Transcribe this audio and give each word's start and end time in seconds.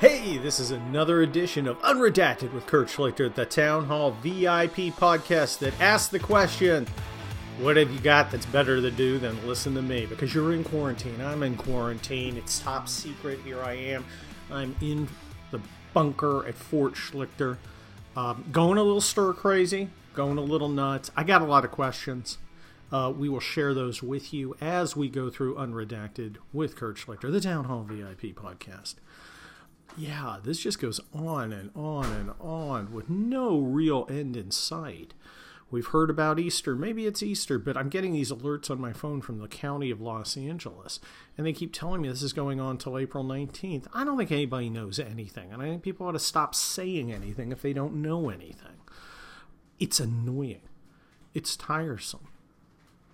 Hey, 0.00 0.38
this 0.38 0.60
is 0.60 0.70
another 0.70 1.22
edition 1.22 1.66
of 1.66 1.82
Unredacted 1.82 2.52
with 2.52 2.68
Kurt 2.68 2.86
Schlichter, 2.86 3.34
the 3.34 3.44
Town 3.44 3.86
Hall 3.86 4.12
VIP 4.22 4.94
podcast 4.94 5.58
that 5.58 5.74
asks 5.80 6.06
the 6.06 6.20
question 6.20 6.86
What 7.58 7.76
have 7.76 7.90
you 7.90 7.98
got 7.98 8.30
that's 8.30 8.46
better 8.46 8.80
to 8.80 8.92
do 8.92 9.18
than 9.18 9.44
listen 9.44 9.74
to 9.74 9.82
me? 9.82 10.06
Because 10.06 10.32
you're 10.32 10.52
in 10.52 10.62
quarantine. 10.62 11.20
I'm 11.20 11.42
in 11.42 11.56
quarantine. 11.56 12.36
It's 12.36 12.60
top 12.60 12.88
secret. 12.88 13.40
Here 13.44 13.60
I 13.60 13.72
am. 13.72 14.04
I'm 14.52 14.76
in 14.80 15.08
the 15.50 15.60
bunker 15.92 16.46
at 16.46 16.54
Fort 16.54 16.94
Schlichter. 16.94 17.56
Um, 18.16 18.44
going 18.52 18.78
a 18.78 18.84
little 18.84 19.00
stir 19.00 19.32
crazy, 19.32 19.90
going 20.14 20.38
a 20.38 20.42
little 20.42 20.68
nuts. 20.68 21.10
I 21.16 21.24
got 21.24 21.42
a 21.42 21.46
lot 21.46 21.64
of 21.64 21.72
questions. 21.72 22.38
Uh, 22.92 23.12
we 23.14 23.28
will 23.28 23.40
share 23.40 23.74
those 23.74 24.00
with 24.00 24.32
you 24.32 24.56
as 24.60 24.94
we 24.94 25.08
go 25.08 25.28
through 25.28 25.56
Unredacted 25.56 26.36
with 26.52 26.76
Kurt 26.76 26.98
Schlichter, 26.98 27.32
the 27.32 27.40
Town 27.40 27.64
Hall 27.64 27.82
VIP 27.82 28.36
podcast. 28.36 28.94
Yeah, 29.98 30.36
this 30.42 30.60
just 30.60 30.80
goes 30.80 31.00
on 31.12 31.52
and 31.52 31.70
on 31.74 32.12
and 32.12 32.30
on 32.38 32.92
with 32.92 33.10
no 33.10 33.58
real 33.58 34.06
end 34.08 34.36
in 34.36 34.52
sight. 34.52 35.12
We've 35.70 35.88
heard 35.88 36.08
about 36.08 36.38
Easter. 36.38 36.76
Maybe 36.76 37.04
it's 37.04 37.22
Easter, 37.22 37.58
but 37.58 37.76
I'm 37.76 37.88
getting 37.88 38.12
these 38.12 38.30
alerts 38.30 38.70
on 38.70 38.80
my 38.80 38.92
phone 38.92 39.20
from 39.20 39.38
the 39.38 39.48
county 39.48 39.90
of 39.90 40.00
Los 40.00 40.36
Angeles, 40.36 41.00
and 41.36 41.44
they 41.46 41.52
keep 41.52 41.72
telling 41.72 42.00
me 42.00 42.08
this 42.08 42.22
is 42.22 42.32
going 42.32 42.60
on 42.60 42.78
till 42.78 42.96
April 42.96 43.24
19th. 43.24 43.86
I 43.92 44.04
don't 44.04 44.16
think 44.16 44.32
anybody 44.32 44.70
knows 44.70 44.98
anything, 44.98 45.52
and 45.52 45.60
I 45.60 45.66
think 45.66 45.82
people 45.82 46.06
ought 46.06 46.12
to 46.12 46.20
stop 46.20 46.54
saying 46.54 47.12
anything 47.12 47.50
if 47.50 47.60
they 47.60 47.72
don't 47.72 47.96
know 47.96 48.30
anything. 48.30 48.78
It's 49.78 50.00
annoying. 50.00 50.62
It's 51.34 51.56
tiresome 51.56 52.28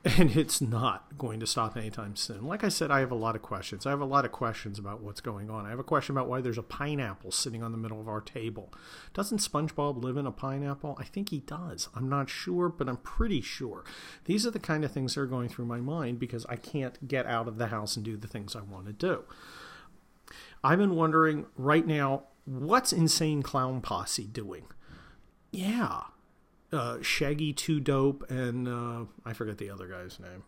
and 0.18 0.36
it's 0.36 0.60
not 0.60 1.16
going 1.16 1.40
to 1.40 1.46
stop 1.46 1.78
anytime 1.78 2.14
soon. 2.14 2.44
Like 2.44 2.62
I 2.62 2.68
said, 2.68 2.90
I 2.90 3.00
have 3.00 3.10
a 3.10 3.14
lot 3.14 3.36
of 3.36 3.40
questions. 3.40 3.86
I 3.86 3.90
have 3.90 4.02
a 4.02 4.04
lot 4.04 4.26
of 4.26 4.32
questions 4.32 4.78
about 4.78 5.00
what's 5.00 5.22
going 5.22 5.48
on. 5.48 5.64
I 5.64 5.70
have 5.70 5.78
a 5.78 5.84
question 5.84 6.14
about 6.14 6.28
why 6.28 6.42
there's 6.42 6.58
a 6.58 6.62
pineapple 6.62 7.30
sitting 7.30 7.62
on 7.62 7.72
the 7.72 7.78
middle 7.78 7.98
of 7.98 8.08
our 8.08 8.20
table. 8.20 8.70
Doesn't 9.14 9.38
SpongeBob 9.38 10.02
live 10.02 10.18
in 10.18 10.26
a 10.26 10.30
pineapple? 10.30 10.98
I 11.00 11.04
think 11.04 11.30
he 11.30 11.40
does. 11.40 11.88
I'm 11.94 12.10
not 12.10 12.28
sure, 12.28 12.68
but 12.68 12.86
I'm 12.86 12.98
pretty 12.98 13.40
sure. 13.40 13.82
These 14.26 14.46
are 14.46 14.50
the 14.50 14.58
kind 14.58 14.84
of 14.84 14.92
things 14.92 15.14
that 15.14 15.22
are 15.22 15.26
going 15.26 15.48
through 15.48 15.64
my 15.64 15.80
mind 15.80 16.18
because 16.18 16.44
I 16.50 16.56
can't 16.56 17.08
get 17.08 17.24
out 17.24 17.48
of 17.48 17.56
the 17.56 17.68
house 17.68 17.96
and 17.96 18.04
do 18.04 18.18
the 18.18 18.28
things 18.28 18.54
I 18.54 18.60
want 18.60 18.86
to 18.86 18.92
do. 18.92 19.24
I've 20.62 20.78
been 20.78 20.96
wondering 20.96 21.46
right 21.56 21.86
now, 21.86 22.24
what's 22.44 22.92
Insane 22.92 23.42
Clown 23.42 23.80
Posse 23.80 24.26
doing? 24.26 24.66
Yeah, 25.50 26.02
uh, 26.74 27.02
Shaggy 27.02 27.52
2 27.52 27.80
Dope 27.80 28.28
and 28.30 28.68
uh, 28.68 29.04
I 29.24 29.32
forget 29.32 29.58
the 29.58 29.70
other 29.70 29.86
guy's 29.86 30.18
name. 30.18 30.44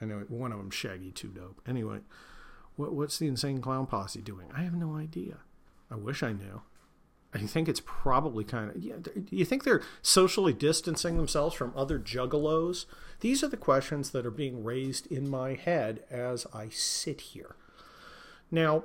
I 0.00 0.06
know 0.06 0.24
one 0.28 0.52
of 0.52 0.58
them 0.58 0.70
Shaggy 0.70 1.10
2 1.10 1.28
Dope. 1.28 1.60
Anyway, 1.66 1.98
what, 2.76 2.94
what's 2.94 3.18
the 3.18 3.28
Insane 3.28 3.60
Clown 3.60 3.86
Posse 3.86 4.20
doing? 4.20 4.48
I 4.54 4.62
have 4.62 4.74
no 4.74 4.96
idea. 4.96 5.38
I 5.90 5.96
wish 5.96 6.22
I 6.22 6.32
knew. 6.32 6.62
I 7.32 7.38
think 7.38 7.68
it's 7.68 7.82
probably 7.84 8.42
kind 8.42 8.70
of. 8.70 8.82
Yeah, 8.82 8.96
you 9.30 9.44
think 9.44 9.62
they're 9.62 9.82
socially 10.02 10.52
distancing 10.52 11.16
themselves 11.16 11.54
from 11.54 11.72
other 11.76 11.98
juggalos? 11.98 12.86
These 13.20 13.44
are 13.44 13.48
the 13.48 13.56
questions 13.56 14.10
that 14.10 14.26
are 14.26 14.32
being 14.32 14.64
raised 14.64 15.06
in 15.06 15.28
my 15.30 15.54
head 15.54 16.02
as 16.10 16.46
I 16.52 16.70
sit 16.70 17.20
here. 17.20 17.54
Now, 18.50 18.84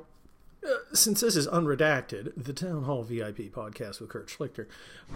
since 0.94 1.22
this 1.22 1.36
is 1.36 1.48
unredacted, 1.48 2.32
the 2.36 2.54
Town 2.54 2.84
Hall 2.84 3.04
VIP 3.04 3.52
podcast 3.52 4.00
with 4.00 4.10
Kurt 4.10 4.28
Schlichter, 4.28 4.68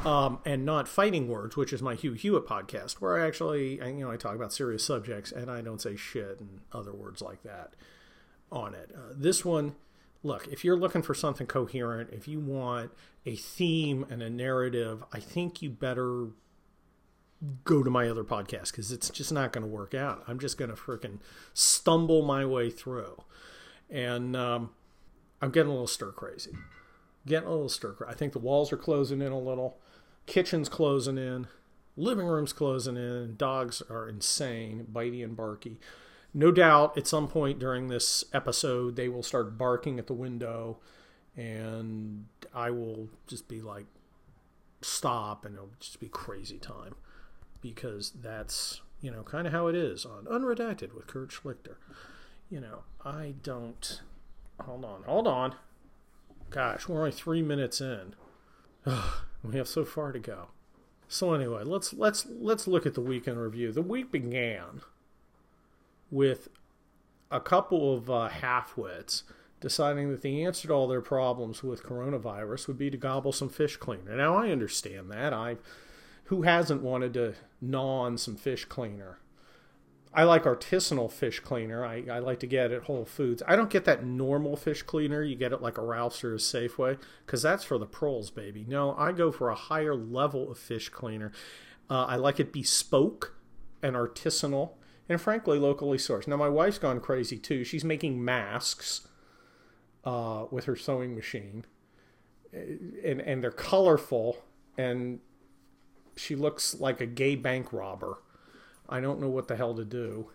um, 0.06 0.40
and 0.46 0.66
not 0.66 0.88
Fighting 0.88 1.28
Words, 1.28 1.56
which 1.56 1.74
is 1.74 1.82
my 1.82 1.96
Hugh 1.96 2.14
Hewitt 2.14 2.46
podcast, 2.46 2.94
where 2.94 3.18
I 3.18 3.26
actually, 3.26 3.76
you 3.76 4.06
know, 4.06 4.12
I 4.12 4.18
talk 4.18 4.36
about 4.36 4.54
serious 4.54 4.84
subjects 4.84 5.32
and 5.32 5.50
I 5.50 5.62
don't 5.62 5.82
say 5.82 5.96
shit 5.96 6.40
and 6.40 6.62
other 6.72 6.94
words 6.94 7.22
like 7.22 7.44
that 7.44 7.74
on 8.52 8.74
it. 8.74 8.92
Uh, 8.96 9.14
this 9.16 9.46
one, 9.46 9.76
look, 10.24 10.48
if 10.48 10.64
you're 10.64 10.78
looking 10.78 11.02
for 11.02 11.14
something 11.14 11.48
coherent, 11.48 12.10
if 12.12 12.28
you 12.28 12.40
want 12.40 12.92
a 13.26 13.36
theme 13.36 14.06
and 14.10 14.22
a 14.22 14.30
narrative, 14.30 15.04
I 15.14 15.20
think 15.20 15.62
you 15.62 15.70
better 15.70 16.28
go 17.64 17.84
to 17.84 17.90
my 17.90 18.10
other 18.10 18.24
podcast 18.24 18.72
because 18.72 18.92
it's 18.92 19.10
just 19.10 19.32
not 19.32 19.54
going 19.54 19.64
to 19.64 19.70
work 19.70 19.94
out. 19.94 20.24
I'm 20.28 20.40
just 20.40 20.58
going 20.58 20.70
to 20.70 20.76
freaking 20.76 21.20
stumble 21.54 22.22
my 22.22 22.46
way 22.46 22.70
through. 22.70 23.24
And, 23.90 24.36
um, 24.36 24.72
I'm 25.42 25.52
getting 25.52 25.70
a 25.70 25.74
little 25.74 25.88
stir 25.88 26.12
crazy. 26.12 26.52
Getting 27.26 27.48
a 27.48 27.52
little 27.52 27.70
stir 27.70 27.94
crazy. 27.94 28.12
I 28.12 28.16
think 28.16 28.34
the 28.34 28.40
walls 28.40 28.74
are 28.74 28.78
closing 28.78 29.22
in 29.22 29.32
a 29.32 29.40
little. 29.40 29.78
Kitchen's 30.26 30.70
closing 30.70 31.18
in. 31.18 31.48
Living 31.96 32.26
room's 32.26 32.54
closing 32.54 32.98
in. 32.98 33.36
Dogs 33.36 33.82
are 33.90 34.08
insane, 34.08 34.88
bitey 34.92 35.24
and 35.24 35.36
barky. 35.36 35.80
No 36.34 36.52
doubt 36.52 36.98
at 36.98 37.08
some 37.08 37.28
point 37.28 37.60
during 37.60 37.88
this 37.88 38.24
episode, 38.34 38.96
they 38.96 39.10
will 39.10 39.24
start 39.24 39.58
barking 39.58 39.98
at 39.98 40.08
the 40.08 40.14
window, 40.14 40.78
and 41.36 42.26
I 42.54 42.70
will 42.70 43.10
just 43.28 43.48
be 43.48 43.62
like, 43.62 43.86
stop, 44.82 45.44
and 45.44 45.56
it'll 45.56 45.72
just 45.80 46.00
be 46.00 46.08
crazy 46.08 46.60
time. 46.60 46.96
Because 47.62 48.12
that's, 48.12 48.82
you 49.02 49.12
know, 49.12 49.24
kind 49.24 49.48
of 49.48 49.54
how 49.54 49.68
it 49.68 49.76
is 49.76 50.06
on 50.06 50.26
Unredacted 50.26 50.94
with 50.94 51.08
Kurt 51.08 51.30
Schlichter. 51.30 51.76
You 52.50 52.62
know, 52.62 52.84
I 53.04 53.34
don't 53.44 54.02
hold 54.66 54.86
on, 54.86 55.04
hold 55.04 55.28
on. 55.28 55.56
Gosh, 56.50 56.88
we're 56.88 57.00
only 57.00 57.12
three 57.12 57.42
minutes 57.42 57.82
in. 57.82 58.16
we 59.44 59.58
have 59.58 59.68
so 59.68 59.86
far 59.86 60.12
to 60.12 60.20
go. 60.20 60.48
So 61.08 61.34
anyway, 61.34 61.64
let's 61.64 61.94
let's 61.94 62.28
let's 62.30 62.68
look 62.68 62.86
at 62.86 62.94
the 62.94 63.02
weekend 63.02 63.40
review. 63.40 63.72
The 63.72 63.82
week 63.82 64.12
began 64.12 64.82
with 66.12 66.50
a 67.32 67.40
couple 67.40 67.94
of 67.96 68.10
uh, 68.10 68.30
halfwits 68.32 69.24
deciding 69.60 70.10
that 70.12 70.22
the 70.22 70.44
answer 70.44 70.68
to 70.68 70.74
all 70.74 70.88
their 70.88 71.02
problems 71.02 71.64
with 71.64 71.84
coronavirus 71.84 72.68
would 72.68 72.78
be 72.78 72.90
to 72.90 72.98
gobble 72.98 73.32
some 73.32 73.50
fish 73.50 73.78
cleaner. 73.78 74.16
Now 74.16 74.36
I 74.36 74.52
understand 74.52 75.12
that. 75.12 75.34
I 75.34 75.58
who 76.26 76.44
hasn't 76.44 76.84
wanted 76.84 77.14
to 77.16 77.34
gnaw 77.60 78.02
on 78.02 78.18
some 78.18 78.36
fish 78.36 78.66
cleaner 78.66 79.18
I 80.12 80.24
like 80.24 80.44
artisanal 80.44 81.12
fish 81.12 81.40
cleaner. 81.40 81.86
I, 81.86 82.04
I 82.12 82.20
like 82.20 82.40
to 82.40 82.48
get 82.48 82.72
it 82.72 82.76
at 82.76 82.84
Whole 82.84 83.06
Foods. 83.06 83.44
I 83.48 83.56
don't 83.56 83.70
get 83.70 83.86
that 83.86 84.04
normal 84.04 84.56
fish 84.56 84.82
cleaner. 84.82 85.22
You 85.22 85.36
get 85.36 85.54
it 85.54 85.62
like 85.62 85.78
a 85.78 85.84
Ralph's 85.84 86.24
or 86.24 86.34
a 86.34 86.38
Safeway 86.38 86.98
because 87.26 87.44
that's 87.44 87.64
for 87.64 87.78
the 87.78 87.86
pros, 87.86 88.32
baby. 88.32 88.66
No, 88.68 88.96
I 88.98 89.12
go 89.12 89.32
for 89.32 89.50
a 89.50 89.56
higher 89.56 89.96
level 89.96 90.52
of 90.52 90.58
fish 90.58 90.90
cleaner. 90.90 91.32
Uh, 91.90 92.06
I 92.06 92.16
like 92.16 92.40
it 92.40 92.52
bespoke 92.52 93.36
and 93.84 93.96
artisanal 93.96 94.72
and 95.08 95.22
frankly 95.22 95.60
locally 95.60 95.98
sourced. 95.98 96.28
Now, 96.28 96.38
my 96.38 96.50
wife's 96.50 96.80
gone 96.80 97.00
crazy 97.02 97.38
too. 97.38 97.64
She's 97.64 97.84
making 97.84 98.24
masks 98.24 99.08
uh, 100.04 100.46
with 100.50 100.66
her 100.66 100.76
sewing 100.76 101.16
machine, 101.16 101.66
and, 102.52 103.22
and 103.22 103.44
they're 103.44 103.52
colorful, 103.52 104.38
and 104.78 105.20
she 106.16 106.36
looks 106.36 106.80
like 106.80 107.00
a 107.00 107.06
gay 107.06 107.36
bank 107.36 107.72
robber 107.72 108.20
I 108.90 109.00
don't 109.00 109.22
know 109.22 109.30
what 109.30 109.48
the 109.48 109.56
hell 109.56 109.76
to 109.76 109.86
do. 109.86 110.30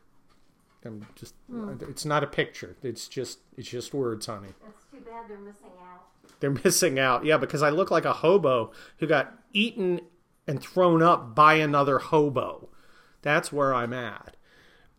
I'm 0.84 1.06
just 1.14 1.34
hmm. 1.50 1.74
it's 1.88 2.04
not 2.04 2.22
a 2.22 2.26
picture. 2.26 2.76
It's 2.82 3.08
just 3.08 3.38
it's 3.56 3.68
just 3.68 3.94
words, 3.94 4.26
honey. 4.26 4.48
That's 4.64 4.84
too 4.90 4.98
bad 4.98 5.28
they're 5.28 5.38
missing 5.38 5.70
out. 5.80 6.40
They're 6.40 6.50
missing 6.64 6.98
out. 6.98 7.24
Yeah, 7.24 7.38
because 7.38 7.62
I 7.62 7.70
look 7.70 7.90
like 7.90 8.04
a 8.04 8.12
hobo 8.12 8.72
who 8.98 9.06
got 9.06 9.34
eaten 9.52 10.00
and 10.46 10.62
thrown 10.62 11.02
up 11.02 11.34
by 11.34 11.54
another 11.54 11.98
hobo. 11.98 12.68
That's 13.22 13.50
where 13.50 13.74
I'm 13.74 13.94
at. 13.94 14.36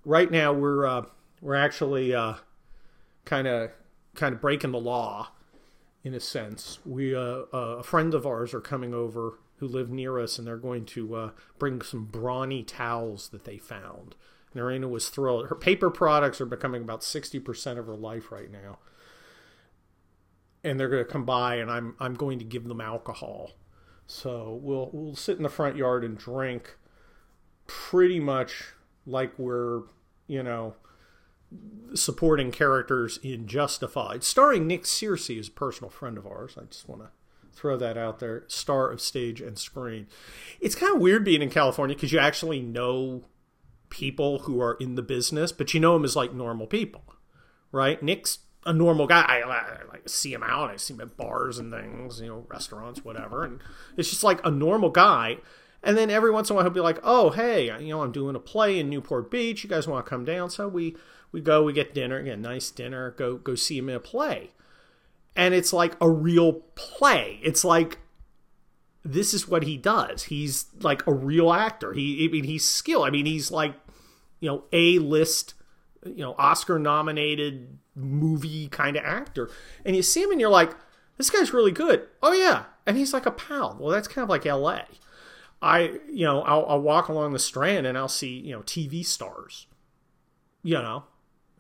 Right 0.04 0.32
now 0.32 0.54
we're 0.54 0.86
uh, 0.86 1.06
we're 1.42 1.56
actually 1.56 2.14
uh 2.14 2.36
kind 3.26 3.48
of 3.48 3.72
kind 4.16 4.34
of 4.34 4.42
breaking 4.42 4.72
the 4.72 4.80
law 4.80 5.30
in 6.04 6.14
a 6.14 6.20
sense. 6.20 6.80
We 6.86 7.16
uh, 7.16 7.44
uh, 7.54 7.78
a 7.80 7.84
friend 7.84 8.14
of 8.14 8.26
ours 8.26 8.54
are 8.54 8.62
coming 8.62 8.94
over 8.94 9.40
who 9.66 9.74
live 9.74 9.90
near 9.90 10.20
us, 10.20 10.38
and 10.38 10.48
they're 10.48 10.58
going 10.58 10.86
to 10.86 11.16
uh, 11.16 11.30
bring 11.58 11.82
some 11.82 12.06
brawny 12.06 12.64
towels 12.64 13.30
that 13.30 13.46
they 13.46 13.58
found. 13.58 14.16
And 14.54 14.62
Narena 14.62 14.90
was 14.90 15.10
thrilled. 15.10 15.48
Her 15.48 15.56
paper 15.56 15.90
products 15.90 16.40
are 16.40 16.46
becoming 16.46 16.84
about 16.84 17.04
sixty 17.04 17.40
percent 17.40 17.80
of 17.80 17.88
her 17.88 17.96
life 17.96 18.32
right 18.32 18.52
now, 18.52 18.80
and 20.64 20.80
they're 20.80 20.90
going 20.90 21.06
to 21.06 21.12
come 21.12 21.26
by, 21.26 21.56
and 21.56 21.72
I'm 21.72 21.96
I'm 22.00 22.14
going 22.14 22.40
to 22.40 22.46
give 22.46 22.68
them 22.68 22.82
alcohol. 22.82 23.52
So 24.08 24.60
we'll 24.62 24.90
we'll 24.94 25.16
sit 25.16 25.38
in 25.38 25.44
the 25.44 25.50
front 25.50 25.76
yard 25.76 26.04
and 26.04 26.18
drink, 26.18 26.78
pretty 27.68 28.20
much 28.20 28.74
like 29.06 29.38
we're 29.38 29.82
you 30.28 30.44
know 30.44 30.76
supporting 31.94 32.52
characters 32.52 33.18
in 33.24 33.48
Justified, 33.48 34.24
starring 34.24 34.68
Nick 34.68 34.84
Searcy, 34.84 35.36
who's 35.36 35.48
a 35.48 35.52
personal 35.52 35.90
friend 35.90 36.18
of 36.18 36.26
ours. 36.28 36.58
I 36.60 36.66
just 36.66 36.88
want 36.88 37.02
to 37.02 37.10
throw 37.56 37.78
that 37.78 37.98
out 37.98 38.20
there. 38.20 38.44
Star 38.48 38.92
of 38.92 39.02
stage 39.02 39.42
and 39.42 39.58
screen. 39.58 40.08
It's 40.60 40.76
kind 40.76 40.94
of 40.94 41.02
weird 41.02 41.24
being 41.24 41.42
in 41.42 41.50
California 41.50 41.96
because 41.96 42.12
you 42.12 42.20
actually 42.20 42.62
know 42.62 43.24
people 43.90 44.40
who 44.40 44.62
are 44.62 44.76
in 44.76 44.96
the 44.96 45.02
business, 45.02 45.52
but 45.52 45.74
you 45.74 45.80
know 45.80 45.94
them 45.94 46.04
as 46.04 46.16
like 46.16 46.34
normal 46.34 46.68
people, 46.68 47.04
right? 47.72 48.02
Nick's 48.04 48.40
a 48.66 48.74
normal 48.74 49.08
guy. 49.08 49.22
I, 49.22 49.42
I, 49.42 49.80
like 49.92 50.10
see 50.10 50.34
him 50.34 50.44
out. 50.44 50.70
I 50.70 50.76
see 50.76 50.94
him 50.94 51.02
at 51.02 51.18
bars 51.18 51.60
and 51.60 51.72
things, 51.72 52.20
you 52.20 52.28
know, 52.28 52.46
restaurants, 52.50 53.06
whatever. 53.06 53.44
And 53.44 53.62
it's 53.96 54.10
just 54.10 54.24
like 54.24 54.46
a 54.46 54.52
normal 54.52 54.90
guy. 54.90 55.38
And 55.82 55.96
then 55.96 56.10
every 56.10 56.32
once 56.32 56.50
in 56.50 56.54
a 56.54 56.56
while 56.56 56.66
he'll 56.66 56.74
be 56.74 56.80
like, 56.80 57.00
"Oh, 57.04 57.30
hey, 57.30 57.66
you 57.80 57.90
know, 57.90 58.02
I'm 58.02 58.12
doing 58.12 58.36
a 58.36 58.40
play 58.40 58.80
in 58.80 58.90
Newport 58.90 59.30
Beach. 59.30 59.64
You 59.64 59.70
guys 59.70 59.88
want 59.88 60.04
to 60.04 60.10
come 60.10 60.26
down?" 60.26 60.50
So 60.50 60.68
we 60.68 60.98
we 61.32 61.42
go, 61.42 61.64
we 61.64 61.74
get 61.74 61.94
dinner, 61.94 62.22
get 62.24 62.40
a 62.40 62.42
nice 62.42 62.72
dinner, 62.72 63.12
go 63.12 63.36
go 63.36 63.54
see 63.54 63.78
him 63.78 63.90
in 63.90 63.96
a 63.96 64.00
play 64.00 64.52
and 65.36 65.54
it's 65.54 65.74
like 65.74 65.96
a 66.02 66.10
real 66.10 66.54
play. 66.76 67.40
It's 67.44 67.64
like 67.64 68.00
this 69.04 69.34
is 69.34 69.48
what 69.48 69.64
he 69.64 69.78
does. 69.78 70.24
He's 70.24 70.66
like 70.82 71.06
a 71.06 71.14
real 71.14 71.54
actor. 71.54 71.94
He, 71.94 72.26
I 72.26 72.32
mean, 72.32 72.44
he's 72.44 72.68
skilled. 72.68 73.06
I 73.06 73.12
mean, 73.12 73.28
he's 73.28 73.52
like, 73.52 73.76
you 74.40 74.50
know, 74.50 74.64
a 74.74 74.98
list, 74.98 75.54
you 76.04 76.24
know, 76.24 76.34
Oscar 76.40 76.80
nominated 76.80 77.78
movie 77.96 78.68
kind 78.68 78.98
of 78.98 79.06
actor. 79.06 79.50
And 79.86 79.96
you 79.96 80.02
see 80.02 80.24
him 80.24 80.32
and 80.32 80.42
you're 80.42 80.50
like, 80.50 80.76
this 81.18 81.30
guy's 81.30 81.54
really 81.54 81.72
good. 81.72 82.08
Oh 82.22 82.34
yeah, 82.34 82.66
and 82.86 82.98
he's 82.98 83.14
like 83.14 83.26
a 83.26 83.32
pal. 83.32 83.78
Well, 83.80 83.92
that's 83.92 84.08
kind 84.08 84.24
of 84.24 84.30
like 84.30 84.46
L.A. 84.46 84.86
I, 85.62 86.00
you 86.10 86.26
know, 86.26 86.42
I'll, 86.42 86.66
I'll 86.68 86.82
walk 86.82 87.08
along 87.08 87.34
the 87.34 87.40
Strand 87.40 87.88
and 87.88 87.98
I'll 87.98 88.10
see, 88.10 88.40
you 88.40 88.52
know, 88.52 88.62
TV 88.62 89.06
stars. 89.06 89.68
You 90.62 90.76
know, 90.76 91.04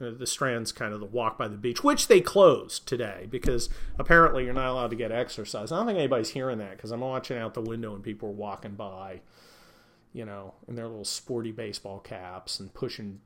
uh, 0.01 0.12
the 0.12 0.27
Strand's 0.27 0.71
kind 0.71 0.94
of 0.94 1.00
the 1.00 1.06
walk 1.06 1.38
by 1.38 1.47
the 1.47 1.57
beach, 1.57 1.83
which 1.83 2.07
they 2.07 2.19
closed 2.19 2.88
today 2.88 3.27
because 3.30 3.69
apparently 3.97 4.44
you're 4.44 4.53
not 4.53 4.69
allowed 4.69 4.89
to 4.89 4.95
get 4.95 5.12
exercise. 5.12 5.71
I 5.71 5.77
don't 5.77 5.86
think 5.86 5.97
anybody's 5.97 6.31
hearing 6.31 6.57
that 6.57 6.75
because 6.75 6.92
I'm 6.92 7.01
watching 7.01 7.38
out 7.38 7.53
the 7.53 7.62
window 7.62 7.95
and 7.95 8.03
people 8.03 8.30
are 8.30 8.33
walking 8.33 8.75
by, 8.75 9.21
you 10.12 10.25
know, 10.25 10.56
in 10.68 10.75
their 10.75 10.88
little 10.88 11.06
sporty 11.06 11.51
baseball 11.51 12.00
caps 12.00 12.59
and 12.59 12.74
pushing, 12.74 13.21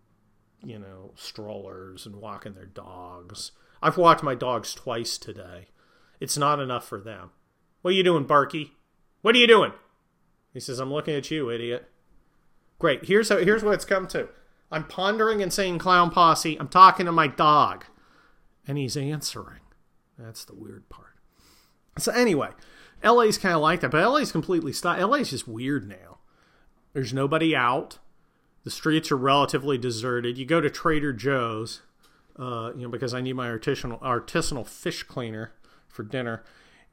you 0.63 0.77
know, 0.77 1.11
strollers 1.15 2.05
and 2.05 2.17
walking 2.17 2.53
their 2.53 2.65
dogs. 2.65 3.51
I've 3.81 3.97
walked 3.97 4.23
my 4.23 4.35
dogs 4.35 4.73
twice 4.73 5.17
today. 5.17 5.69
It's 6.19 6.37
not 6.37 6.59
enough 6.59 6.87
for 6.87 6.99
them. 6.99 7.31
What 7.81 7.91
are 7.91 7.97
you 7.97 8.03
doing, 8.03 8.25
Barky? 8.25 8.73
What 9.21 9.35
are 9.35 9.39
you 9.39 9.47
doing? 9.47 9.71
He 10.53 10.59
says, 10.59 10.79
I'm 10.79 10.91
looking 10.91 11.15
at 11.15 11.31
you, 11.31 11.49
idiot. 11.49 11.89
Great. 12.77 13.05
Here's 13.05 13.29
how, 13.29 13.37
here's 13.37 13.63
what 13.63 13.73
it's 13.73 13.85
come 13.85 14.07
to. 14.09 14.29
I'm 14.71 14.85
pondering 14.85 15.41
Insane 15.41 15.79
Clown 15.79 16.11
Posse. 16.11 16.59
I'm 16.59 16.67
talking 16.67 17.05
to 17.05 17.11
my 17.11 17.27
dog. 17.27 17.85
And 18.67 18.77
he's 18.77 18.95
answering. 18.95 19.61
That's 20.17 20.45
the 20.45 20.55
weird 20.55 20.89
part. 20.89 21.15
So 21.97 22.11
anyway, 22.11 22.49
LA's 23.03 23.37
kind 23.37 23.55
of 23.55 23.61
like 23.61 23.81
that, 23.81 23.91
but 23.91 24.07
LA's 24.07 24.31
completely 24.31 24.73
stopped. 24.73 25.01
LA's 25.01 25.31
just 25.31 25.47
weird 25.47 25.87
now. 25.87 26.19
There's 26.93 27.13
nobody 27.13 27.55
out. 27.55 27.99
The 28.63 28.71
streets 28.71 29.11
are 29.11 29.17
relatively 29.17 29.77
deserted. 29.77 30.37
You 30.37 30.45
go 30.45 30.61
to 30.61 30.69
Trader 30.69 31.13
Joe's, 31.13 31.81
uh, 32.37 32.71
you 32.75 32.83
know, 32.83 32.89
because 32.89 33.13
I 33.13 33.21
need 33.21 33.33
my 33.33 33.47
artisanal 33.47 34.01
artisanal 34.01 34.67
fish 34.67 35.03
cleaner 35.03 35.53
for 35.87 36.03
dinner, 36.03 36.43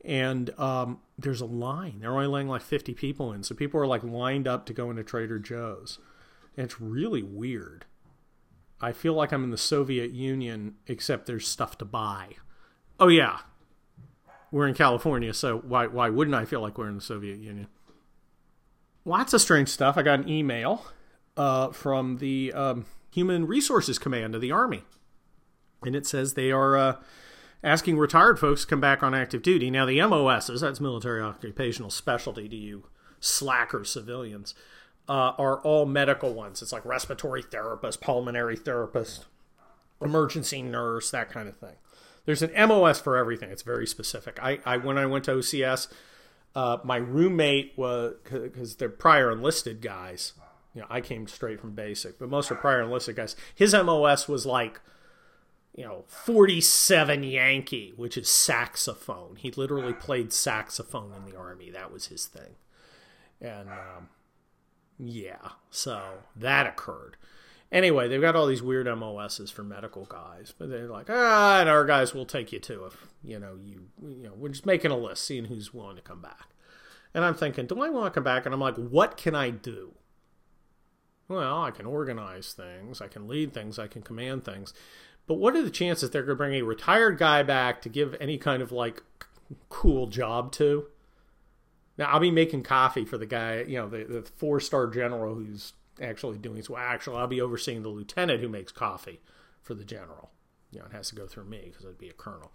and 0.05 0.51
um, 0.59 1.01
there's 1.19 1.41
a 1.41 1.47
line. 1.47 1.99
They're 2.01 2.13
only 2.13 2.29
letting 2.29 2.49
like 2.49 2.63
50 2.63 2.95
people 2.95 3.33
in, 3.33 3.43
so 3.43 3.55
people 3.55 3.81
are 3.81 3.87
like 3.87 4.05
lined 4.05 4.47
up 4.47 4.65
to 4.67 4.73
go 4.73 4.91
into 4.91 5.03
Trader 5.03 5.39
Joe's. 5.39 5.99
And 6.57 6.65
it's 6.65 6.81
really 6.81 7.23
weird. 7.23 7.85
I 8.81 8.93
feel 8.93 9.15
like 9.15 9.33
I'm 9.33 9.45
in 9.45 9.51
the 9.51 9.57
Soviet 9.57 10.11
Union, 10.13 10.77
except 10.87 11.27
there's 11.27 11.49
stuff 11.49 11.79
to 11.79 11.85
buy. 11.85 12.37
Oh 13.01 13.09
yeah, 13.09 13.39
we're 14.51 14.69
in 14.69 14.75
California, 14.75 15.33
so 15.35 15.59
why 15.59 15.87
why 15.87 16.11
wouldn't 16.11 16.35
I 16.35 16.45
feel 16.45 16.61
like 16.61 16.79
we're 16.79 16.89
in 16.89 16.97
the 16.97 17.01
Soviet 17.01 17.39
Union? 17.39 17.69
Lots 19.05 19.33
of 19.33 19.41
strange 19.41 19.69
stuff. 19.69 19.97
I 19.97 20.03
got 20.03 20.21
an 20.21 20.29
email 20.29 20.85
uh, 21.37 21.71
from 21.71 22.19
the 22.19 22.53
um, 22.53 22.87
Human 23.13 23.47
Resources 23.47 23.99
Command 23.99 24.35
of 24.35 24.41
the 24.41 24.53
Army, 24.53 24.83
and 25.83 25.95
it 25.95 26.07
says 26.07 26.35
they 26.35 26.51
are 26.51 26.77
uh, 26.77 26.97
asking 27.63 27.99
retired 27.99 28.39
folks 28.39 28.63
to 28.63 28.67
come 28.67 28.81
back 28.81 29.03
on 29.03 29.15
active 29.15 29.43
duty. 29.43 29.71
Now 29.71 29.87
the 29.87 30.01
MOSs, 30.01 30.61
that's 30.61 30.81
military 30.81 31.23
occupational 31.23 31.91
specialty 31.91 32.49
to 32.49 32.57
you 32.57 32.85
slacker 33.21 33.85
civilians 33.85 34.55
uh, 35.09 35.33
are 35.39 35.61
all 35.61 35.87
medical 35.87 36.35
ones. 36.35 36.63
It's 36.63 36.73
like 36.73 36.85
respiratory 36.85 37.43
therapist, 37.43 38.01
pulmonary 38.01 38.57
therapist, 38.57 39.27
emergency 40.01 40.63
nurse, 40.63 41.11
that 41.11 41.31
kind 41.31 41.49
of 41.49 41.57
thing. 41.57 41.77
There's 42.25 42.43
an 42.43 42.51
MOS 42.69 43.01
for 43.01 43.17
everything. 43.17 43.51
It's 43.51 43.63
very 43.63 43.87
specific. 43.87 44.39
I, 44.43 44.59
I 44.65 44.77
when 44.79 44.99
I 44.99 45.07
went 45.07 45.25
to 45.27 45.33
OCS, 45.33 45.89
uh, 46.55 46.79
my 46.83 46.97
roommate 46.97 47.75
was 47.77 48.15
because 48.25 48.77
they're 48.77 48.89
prior 48.89 49.31
enlisted 49.31 49.81
guys. 49.81 50.33
You 50.75 50.83
know, 50.83 50.89
I 50.91 51.01
came 51.01 51.27
straight 51.27 51.61
from 51.61 51.75
basic, 51.75 52.19
but 52.19 52.29
most 52.29 52.51
are 52.51 52.57
prior 52.57 52.83
enlisted 52.83 53.17
guys. 53.17 53.37
His 53.55 53.73
MOS 53.73 54.29
was 54.29 54.45
like, 54.45 54.81
you 55.75 55.85
know, 55.85 56.05
47 56.09 57.23
Yankee, 57.23 57.93
which 57.97 58.17
is 58.17 58.29
saxophone. 58.29 59.37
He 59.37 59.51
literally 59.53 59.93
played 59.93 60.33
saxophone 60.33 61.13
in 61.15 61.31
the 61.31 61.39
army. 61.39 61.71
That 61.71 61.93
was 61.93 62.09
his 62.09 62.27
thing. 62.27 62.57
And 63.41 63.69
um, 63.69 64.09
yeah, 64.99 65.51
so 65.71 66.23
that 66.35 66.67
occurred. 66.67 67.17
Anyway, 67.73 68.09
they've 68.09 68.21
got 68.21 68.37
all 68.37 68.47
these 68.47 68.63
weird 68.63 68.87
MOSs 68.87 69.51
for 69.51 69.65
medical 69.65 70.05
guys, 70.05 70.55
but 70.57 70.71
they're 70.71 70.87
like, 70.87 71.11
ah, 71.11 71.61
and 71.61 71.69
our 71.69 71.85
guys 71.85 72.15
will 72.15 72.25
take 72.25 72.53
you 72.53 72.61
too 72.61 72.85
if 72.85 73.07
you 73.25 73.39
know 73.39 73.59
you 73.61 73.89
you 74.01 74.23
know 74.23 74.33
we're 74.37 74.49
just 74.49 74.67
making 74.67 74.93
a 74.93 74.97
list, 74.97 75.25
seeing 75.25 75.47
who's 75.47 75.75
willing 75.75 75.97
to 75.97 76.03
come 76.03 76.23
back. 76.23 76.49
And 77.13 77.25
I'm 77.25 77.35
thinking, 77.35 77.67
do 77.67 77.81
I 77.81 77.89
want 77.89 78.13
to 78.13 78.17
come 78.17 78.25
back? 78.25 78.45
And 78.45 78.55
I'm 78.55 78.61
like, 78.61 78.77
what 78.77 79.17
can 79.17 79.35
I 79.35 79.51
do? 79.51 79.95
Well, 81.29 81.63
I 81.63 81.71
can 81.71 81.87
organize 81.87 82.53
things, 82.53 83.01
I 83.01 83.09
can 83.09 83.27
lead 83.27 83.53
things, 83.53 83.79
I 83.79 83.89
can 83.89 84.03
command 84.03 84.45
things. 84.45 84.73
But 85.27 85.35
what 85.35 85.57
are 85.57 85.63
the 85.63 85.71
chances 85.71 86.11
they're 86.11 86.23
going 86.23 86.37
to 86.37 86.37
bring 86.37 86.55
a 86.55 86.63
retired 86.63 87.19
guy 87.19 87.43
back 87.43 87.83
to 87.83 87.89
give 87.89 88.15
any 88.21 88.39
kind 88.39 88.63
of 88.63 88.71
like 88.71 89.03
cool 89.69 90.07
job 90.07 90.53
to? 90.53 90.87
Now 91.99 92.07
I'll 92.07 92.21
be 92.21 92.31
making 92.31 92.63
coffee 92.63 93.05
for 93.05 93.19
the 93.19 93.27
guy, 93.27 93.63
you 93.63 93.79
know, 93.79 93.89
the, 93.89 94.05
the 94.05 94.23
four 94.23 94.61
star 94.61 94.87
general 94.87 95.35
who's 95.35 95.73
actually 96.01 96.39
doing 96.39 96.63
so. 96.63 96.77
Actually, 96.77 97.17
I'll 97.17 97.27
be 97.27 97.41
overseeing 97.41 97.83
the 97.83 97.89
lieutenant 97.89 98.41
who 98.41 98.49
makes 98.49 98.73
coffee 98.73 99.21
for 99.63 99.75
the 99.75 99.85
general. 99.85 100.31
You 100.71 100.81
know, 100.81 100.87
it 100.87 100.93
has 100.93 101.09
to 101.09 101.15
go 101.15 101.27
through 101.27 101.47
me 101.47 101.63
because 101.71 101.87
I'd 101.87 101.99
be 101.99 102.09
a 102.09 102.15
colonel. 102.15 102.53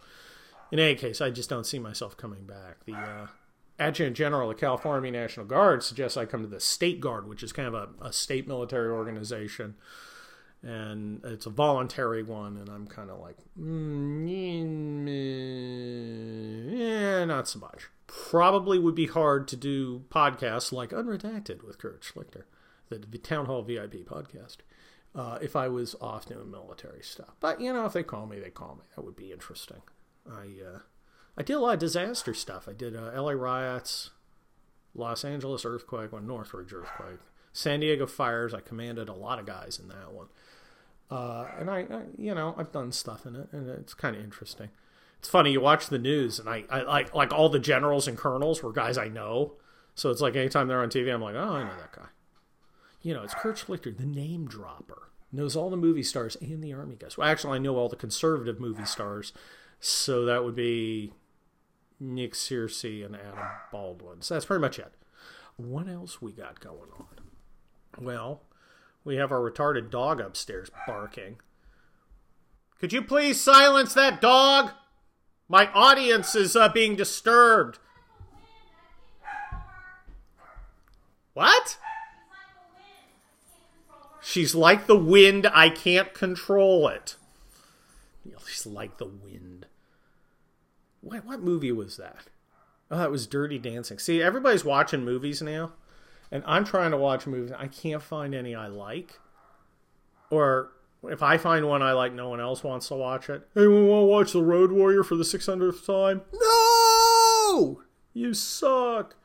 In 0.71 0.79
any 0.79 0.95
case, 0.95 1.21
I 1.21 1.29
just 1.31 1.49
don't 1.49 1.65
see 1.65 1.79
myself 1.79 2.15
coming 2.15 2.45
back. 2.45 2.85
The 2.85 2.93
uh, 2.93 3.27
adjutant 3.79 4.15
general 4.15 4.49
of 4.49 4.55
the 4.55 4.61
California 4.61 5.11
National 5.11 5.45
Guard 5.45 5.83
suggests 5.83 6.17
I 6.17 6.25
come 6.25 6.41
to 6.41 6.47
the 6.47 6.59
State 6.59 7.01
Guard, 7.01 7.27
which 7.27 7.43
is 7.43 7.51
kind 7.51 7.67
of 7.67 7.73
a, 7.73 7.89
a 8.01 8.13
state 8.13 8.47
military 8.47 8.89
organization. 8.89 9.75
And 10.63 11.21
it's 11.23 11.47
a 11.47 11.49
voluntary 11.49 12.21
one, 12.21 12.57
and 12.57 12.69
I'm 12.69 12.85
kind 12.85 13.09
of 13.09 13.19
like, 13.19 13.37
mm, 13.59 14.27
yeah, 16.77 17.25
not 17.25 17.47
so 17.47 17.59
much 17.59 17.89
probably 18.11 18.77
would 18.77 18.95
be 18.95 19.07
hard 19.07 19.47
to 19.47 19.55
do 19.55 20.03
podcasts 20.09 20.73
like 20.73 20.89
Unredacted 20.89 21.63
with 21.63 21.77
Kurt 21.77 22.01
Schlichter, 22.01 22.43
the, 22.89 22.99
Town 23.17 23.45
Hall 23.45 23.63
VIP 23.63 24.05
podcast, 24.05 24.57
uh, 25.15 25.37
if 25.41 25.55
I 25.55 25.69
was 25.69 25.95
off 26.01 26.25
doing 26.25 26.51
military 26.51 27.01
stuff. 27.01 27.35
But, 27.39 27.61
you 27.61 27.71
know, 27.71 27.85
if 27.85 27.93
they 27.93 28.03
call 28.03 28.25
me, 28.25 28.39
they 28.39 28.49
call 28.49 28.75
me. 28.75 28.85
That 28.95 29.05
would 29.05 29.15
be 29.15 29.31
interesting. 29.31 29.81
I, 30.29 30.41
uh, 30.41 30.79
I 31.37 31.43
did 31.43 31.53
a 31.53 31.59
lot 31.59 31.75
of 31.75 31.79
disaster 31.79 32.33
stuff. 32.33 32.67
I 32.67 32.73
did 32.73 32.97
uh, 32.97 33.11
LA 33.15 33.31
riots, 33.31 34.09
Los 34.93 35.23
Angeles 35.23 35.63
earthquake, 35.63 36.11
one 36.11 36.27
Northridge 36.27 36.73
earthquake, 36.73 37.19
San 37.53 37.79
Diego 37.79 38.07
fires. 38.07 38.53
I 38.53 38.61
commanded 38.61 39.09
a 39.09 39.13
lot 39.13 39.39
of 39.39 39.45
guys 39.45 39.79
in 39.81 39.87
that 39.89 40.11
one. 40.13 40.27
Uh, 41.09 41.47
and 41.59 41.69
I, 41.69 41.79
I, 41.79 42.01
you 42.17 42.33
know, 42.33 42.55
I've 42.57 42.71
done 42.71 42.91
stuff 42.91 43.25
in 43.25 43.35
it, 43.35 43.49
and 43.51 43.69
it's 43.69 43.93
kind 43.93 44.15
of 44.15 44.23
interesting 44.23 44.69
it's 45.21 45.29
funny 45.29 45.51
you 45.51 45.61
watch 45.61 45.85
the 45.85 45.99
news 45.99 46.39
and 46.39 46.49
I, 46.49 46.63
I 46.67 46.81
like 46.81 47.13
like 47.13 47.31
all 47.31 47.47
the 47.47 47.59
generals 47.59 48.07
and 48.07 48.17
colonels 48.17 48.63
were 48.63 48.71
guys 48.71 48.97
I 48.97 49.07
know. 49.07 49.53
So 49.93 50.09
it's 50.09 50.19
like 50.19 50.35
anytime 50.35 50.67
they're 50.67 50.81
on 50.81 50.89
TV, 50.89 51.13
I'm 51.13 51.21
like, 51.21 51.35
oh, 51.35 51.39
I 51.39 51.63
know 51.63 51.77
that 51.77 51.91
guy. 51.91 52.07
You 53.03 53.13
know, 53.13 53.21
it's 53.21 53.35
Kurt 53.35 53.57
Schlichter, 53.57 53.95
the 53.95 54.05
name 54.05 54.47
dropper, 54.47 55.11
knows 55.31 55.55
all 55.55 55.69
the 55.69 55.77
movie 55.77 56.01
stars 56.01 56.37
and 56.41 56.63
the 56.63 56.73
army 56.73 56.95
guys. 56.95 57.17
Well, 57.17 57.27
actually, 57.27 57.57
I 57.57 57.59
know 57.59 57.75
all 57.75 57.87
the 57.87 57.95
conservative 57.95 58.59
movie 58.59 58.85
stars, 58.85 59.31
so 59.79 60.25
that 60.25 60.43
would 60.43 60.55
be 60.55 61.13
Nick 61.99 62.33
Searcy 62.33 63.05
and 63.05 63.15
Adam 63.15 63.45
Baldwin. 63.71 64.21
So 64.21 64.33
that's 64.33 64.45
pretty 64.45 64.61
much 64.61 64.79
it. 64.79 64.93
What 65.55 65.87
else 65.87 66.19
we 66.19 66.31
got 66.31 66.59
going 66.59 66.89
on? 66.97 67.30
Well, 67.99 68.41
we 69.03 69.15
have 69.15 69.31
our 69.31 69.39
retarded 69.39 69.89
dog 69.89 70.19
upstairs 70.19 70.69
barking. 70.87 71.37
Could 72.79 72.93
you 72.93 73.01
please 73.01 73.39
silence 73.39 73.93
that 73.93 74.21
dog? 74.21 74.71
My 75.47 75.71
audience 75.73 76.35
is 76.35 76.55
uh, 76.55 76.69
being 76.69 76.95
disturbed. 76.95 77.79
What? 81.33 81.77
She's 84.21 84.55
like 84.55 84.87
the 84.87 84.97
wind. 84.97 85.47
I 85.53 85.69
can't 85.69 86.13
control 86.13 86.87
it. 86.87 87.15
She's 88.47 88.65
like 88.65 88.97
the 88.97 89.07
wind. 89.07 89.65
What, 91.01 91.25
what 91.25 91.41
movie 91.41 91.71
was 91.71 91.97
that? 91.97 92.27
Oh, 92.89 92.97
that 92.97 93.11
was 93.11 93.25
Dirty 93.25 93.57
Dancing. 93.57 93.97
See, 93.97 94.21
everybody's 94.21 94.65
watching 94.65 95.03
movies 95.05 95.41
now, 95.41 95.71
and 96.31 96.43
I'm 96.45 96.63
trying 96.63 96.91
to 96.91 96.97
watch 96.97 97.27
movies. 97.27 97.51
I 97.57 97.67
can't 97.67 98.01
find 98.01 98.33
any 98.33 98.55
I 98.55 98.67
like. 98.67 99.19
Or 100.29 100.71
if 101.03 101.21
I 101.21 101.37
find 101.37 101.67
one 101.67 101.81
I 101.81 101.91
like, 101.93 102.13
no 102.13 102.29
one 102.29 102.39
else 102.39 102.63
wants 102.63 102.87
to 102.87 102.95
watch 102.95 103.29
it. 103.29 103.47
Anyone 103.55 103.87
want 103.87 104.03
to 104.03 104.07
watch 104.07 104.31
The 104.33 104.43
Road 104.43 104.71
Warrior 104.71 105.03
for 105.03 105.15
the 105.15 105.23
600th 105.23 105.85
time? 105.85 106.21
No! 106.33 107.81
You 108.13 108.33
suck. 108.33 109.15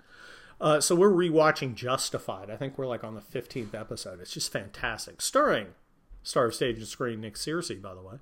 Uh, 0.61 0.81
so 0.81 0.95
we're 0.95 1.11
rewatching 1.11 1.75
Justified. 1.75 2.51
I 2.51 2.57
think 2.57 2.79
we're 2.79 2.87
like 2.87 3.05
on 3.05 3.15
the 3.15 3.21
15th 3.21 3.75
episode. 3.75 4.21
It's 4.21 4.33
just 4.33 4.51
fantastic. 4.53 5.21
Starring 5.21 5.69
star 6.23 6.47
of 6.47 6.55
stage 6.55 6.79
and 6.79 6.87
screen 6.87 7.21
Nick 7.21 7.35
Searcy, 7.35 7.81
by 7.81 7.95
the 7.95 8.03
way. 8.03 8.17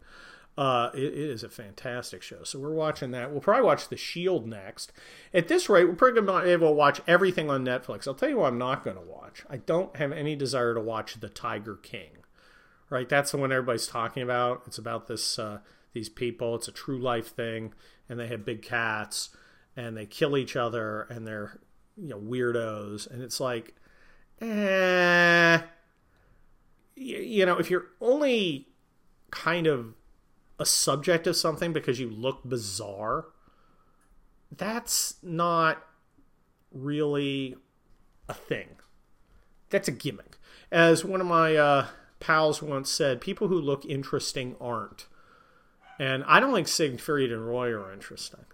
Uh, 0.56 0.90
it, 0.94 1.02
it 1.02 1.14
is 1.14 1.42
a 1.42 1.49
fantastic 1.49 2.23
show. 2.23 2.44
So 2.44 2.61
we're 2.61 2.73
watching 2.73 3.11
that. 3.11 3.32
We'll 3.32 3.40
probably 3.40 3.64
watch 3.64 3.88
The 3.88 3.96
Shield 3.96 4.46
next. 4.46 4.92
At 5.32 5.49
this 5.49 5.68
rate, 5.68 5.84
we're 5.84 5.94
probably 5.94 6.20
be 6.20 6.50
able 6.50 6.68
to 6.68 6.75
watch 6.75 7.00
everything 7.08 7.50
on 7.50 7.64
Netflix. 7.64 8.06
I'll 8.06 8.14
tell 8.14 8.28
you 8.28 8.38
what 8.38 8.49
I'm 8.49 8.58
not 8.58 8.84
going 8.84 8.96
to 8.96 9.02
watch. 9.02 9.44
I 9.50 9.56
don't 9.56 9.96
have 9.96 10.12
any 10.12 10.37
desire 10.37 10.75
to 10.75 10.80
watch 10.80 11.18
The 11.18 11.28
Tiger 11.28 11.76
King. 11.76 12.11
Right? 12.88 13.08
That's 13.08 13.32
the 13.32 13.38
one 13.38 13.50
everybody's 13.50 13.88
talking 13.88 14.23
about. 14.23 14.62
It's 14.66 14.78
about 14.78 15.08
this 15.08 15.38
uh, 15.38 15.58
these 15.92 16.08
people. 16.08 16.54
It's 16.54 16.68
a 16.68 16.73
true 16.73 16.99
life 16.99 17.34
thing, 17.34 17.73
and 18.08 18.20
they 18.20 18.28
have 18.28 18.44
big 18.44 18.62
cats, 18.62 19.30
and 19.76 19.96
they 19.96 20.06
kill 20.06 20.37
each 20.37 20.54
other, 20.54 21.02
and 21.02 21.26
they're 21.26 21.58
you 21.96 22.08
know 22.08 22.20
weirdos, 22.20 23.11
and 23.11 23.23
it's 23.23 23.40
like, 23.40 23.75
eh. 24.40 25.62
You 26.96 27.46
know, 27.46 27.58
if 27.58 27.70
you're 27.70 27.87
only 28.00 28.68
kind 29.32 29.66
of 29.66 29.94
a 30.58 30.66
subject 30.66 31.26
of 31.26 31.37
something 31.37 31.73
because 31.73 31.99
you 31.99 32.08
look 32.08 32.40
bizarre, 32.44 33.26
that's 34.56 35.16
not 35.23 35.84
really 36.73 37.56
a 38.28 38.34
thing. 38.34 38.68
That's 39.70 39.88
a 39.88 39.92
gimmick. 39.92 40.38
As 40.70 41.04
one 41.04 41.20
of 41.20 41.26
my 41.26 41.56
uh, 41.56 41.87
pals 42.20 42.62
once 42.62 42.90
said, 42.90 43.20
people 43.20 43.49
who 43.49 43.61
look 43.61 43.84
interesting 43.84 44.56
aren't. 44.61 45.06
And 45.99 46.25
I 46.26 46.40
don't 46.40 46.54
think 46.54 46.68
Siegfried 46.68 47.32
and 47.32 47.46
Roy 47.46 47.70
are 47.70 47.92
interesting 47.92 48.44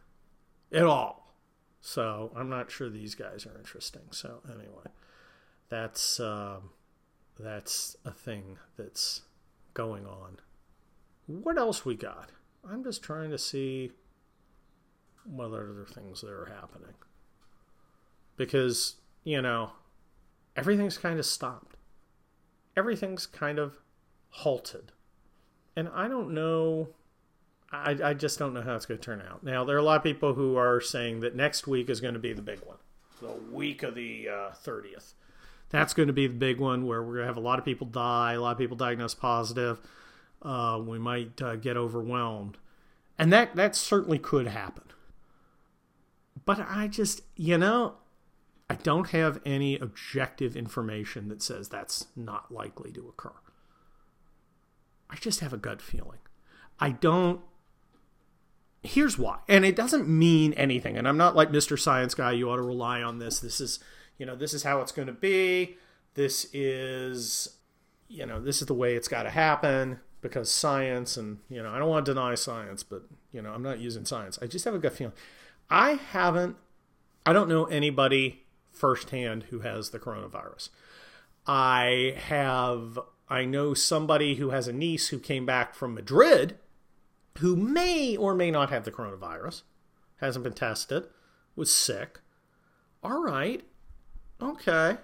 at 0.72 0.84
all. 0.84 1.34
So 1.80 2.30
I'm 2.36 2.50
not 2.50 2.70
sure 2.70 2.90
these 2.90 3.14
guys 3.14 3.46
are 3.46 3.56
interesting. 3.56 4.02
So 4.10 4.40
anyway, 4.46 4.90
that's 5.70 6.20
um, 6.20 6.70
that's 7.38 7.96
a 8.04 8.12
thing 8.12 8.58
that's 8.76 9.22
going 9.72 10.04
on 10.04 10.38
what 11.26 11.58
else 11.58 11.84
we 11.84 11.94
got? 11.94 12.30
I'm 12.68 12.84
just 12.84 13.02
trying 13.02 13.30
to 13.30 13.38
see 13.38 13.92
what 15.24 15.46
other 15.46 15.86
things 15.88 16.20
that 16.20 16.30
are 16.30 16.52
happening. 16.60 16.94
Because, 18.36 18.96
you 19.24 19.40
know, 19.40 19.72
everything's 20.56 20.98
kind 20.98 21.18
of 21.18 21.26
stopped. 21.26 21.76
Everything's 22.76 23.26
kind 23.26 23.58
of 23.58 23.74
halted. 24.30 24.92
And 25.76 25.88
I 25.94 26.08
don't 26.08 26.32
know. 26.32 26.88
I, 27.72 27.96
I 28.02 28.14
just 28.14 28.38
don't 28.38 28.54
know 28.54 28.62
how 28.62 28.74
it's 28.74 28.86
going 28.86 28.98
to 28.98 29.04
turn 29.04 29.22
out. 29.22 29.44
Now, 29.44 29.64
there 29.64 29.76
are 29.76 29.80
a 29.80 29.84
lot 29.84 29.98
of 29.98 30.02
people 30.02 30.34
who 30.34 30.56
are 30.56 30.80
saying 30.80 31.20
that 31.20 31.36
next 31.36 31.66
week 31.66 31.88
is 31.88 32.00
going 32.00 32.14
to 32.14 32.20
be 32.20 32.32
the 32.32 32.42
big 32.42 32.60
one, 32.64 32.78
the 33.20 33.32
week 33.52 33.82
of 33.82 33.94
the 33.94 34.28
uh, 34.28 34.50
30th. 34.64 35.14
That's 35.68 35.94
going 35.94 36.08
to 36.08 36.12
be 36.12 36.26
the 36.26 36.34
big 36.34 36.58
one 36.58 36.86
where 36.86 37.00
we're 37.00 37.14
going 37.14 37.22
to 37.22 37.26
have 37.28 37.36
a 37.36 37.40
lot 37.40 37.60
of 37.60 37.64
people 37.64 37.86
die, 37.86 38.32
a 38.32 38.40
lot 38.40 38.52
of 38.52 38.58
people 38.58 38.76
diagnosed 38.76 39.20
positive 39.20 39.78
uh, 40.42 40.80
we 40.84 40.98
might 40.98 41.40
uh, 41.42 41.56
get 41.56 41.76
overwhelmed, 41.76 42.58
and 43.18 43.32
that 43.32 43.56
that 43.56 43.76
certainly 43.76 44.18
could 44.18 44.46
happen. 44.46 44.84
But 46.44 46.66
I 46.68 46.88
just, 46.88 47.22
you 47.36 47.58
know, 47.58 47.96
I 48.68 48.74
don't 48.76 49.10
have 49.10 49.40
any 49.44 49.76
objective 49.76 50.56
information 50.56 51.28
that 51.28 51.42
says 51.42 51.68
that's 51.68 52.06
not 52.16 52.52
likely 52.52 52.92
to 52.92 53.08
occur. 53.08 53.34
I 55.10 55.16
just 55.16 55.40
have 55.40 55.52
a 55.52 55.58
gut 55.58 55.82
feeling. 55.82 56.20
I 56.78 56.90
don't. 56.90 57.40
Here's 58.82 59.18
why. 59.18 59.40
And 59.48 59.66
it 59.66 59.76
doesn't 59.76 60.08
mean 60.08 60.54
anything. 60.54 60.96
And 60.96 61.06
I'm 61.06 61.18
not 61.18 61.36
like 61.36 61.50
Mr. 61.50 61.78
Science 61.78 62.14
Guy, 62.14 62.32
you 62.32 62.48
ought 62.50 62.56
to 62.56 62.62
rely 62.62 63.02
on 63.02 63.18
this. 63.18 63.40
This 63.40 63.60
is, 63.60 63.78
you 64.16 64.24
know, 64.24 64.34
this 64.34 64.54
is 64.54 64.62
how 64.62 64.80
it's 64.80 64.92
going 64.92 65.08
to 65.08 65.12
be. 65.12 65.76
This 66.14 66.46
is, 66.54 67.58
you 68.08 68.24
know, 68.24 68.40
this 68.40 68.62
is 68.62 68.68
the 68.68 68.74
way 68.74 68.94
it's 68.94 69.08
got 69.08 69.24
to 69.24 69.30
happen 69.30 70.00
because 70.20 70.50
science 70.50 71.16
and 71.16 71.38
you 71.48 71.62
know 71.62 71.70
I 71.70 71.78
don't 71.78 71.88
want 71.88 72.06
to 72.06 72.12
deny 72.12 72.34
science, 72.34 72.82
but 72.82 73.02
you 73.32 73.42
know 73.42 73.52
I'm 73.52 73.62
not 73.62 73.78
using 73.78 74.04
science. 74.04 74.38
I 74.40 74.46
just 74.46 74.64
have 74.64 74.74
a 74.74 74.78
gut 74.78 74.94
feeling. 74.94 75.14
I 75.68 75.92
haven't. 75.92 76.56
I 77.24 77.32
don't 77.32 77.48
know 77.48 77.64
anybody 77.66 78.42
firsthand 78.72 79.44
who 79.44 79.60
has 79.60 79.90
the 79.90 79.98
coronavirus. 79.98 80.70
I 81.46 82.14
have. 82.16 82.98
I 83.28 83.44
know 83.44 83.74
somebody 83.74 84.34
who 84.36 84.50
has 84.50 84.66
a 84.66 84.72
niece 84.72 85.08
who 85.08 85.18
came 85.18 85.46
back 85.46 85.74
from 85.74 85.94
Madrid, 85.94 86.58
who 87.38 87.54
may 87.56 88.16
or 88.16 88.34
may 88.34 88.50
not 88.50 88.70
have 88.70 88.84
the 88.84 88.90
coronavirus. 88.90 89.62
Hasn't 90.16 90.42
been 90.42 90.52
tested. 90.52 91.04
Was 91.56 91.72
sick. 91.72 92.20
All 93.02 93.22
right. 93.22 93.62
Okay. 94.42 94.98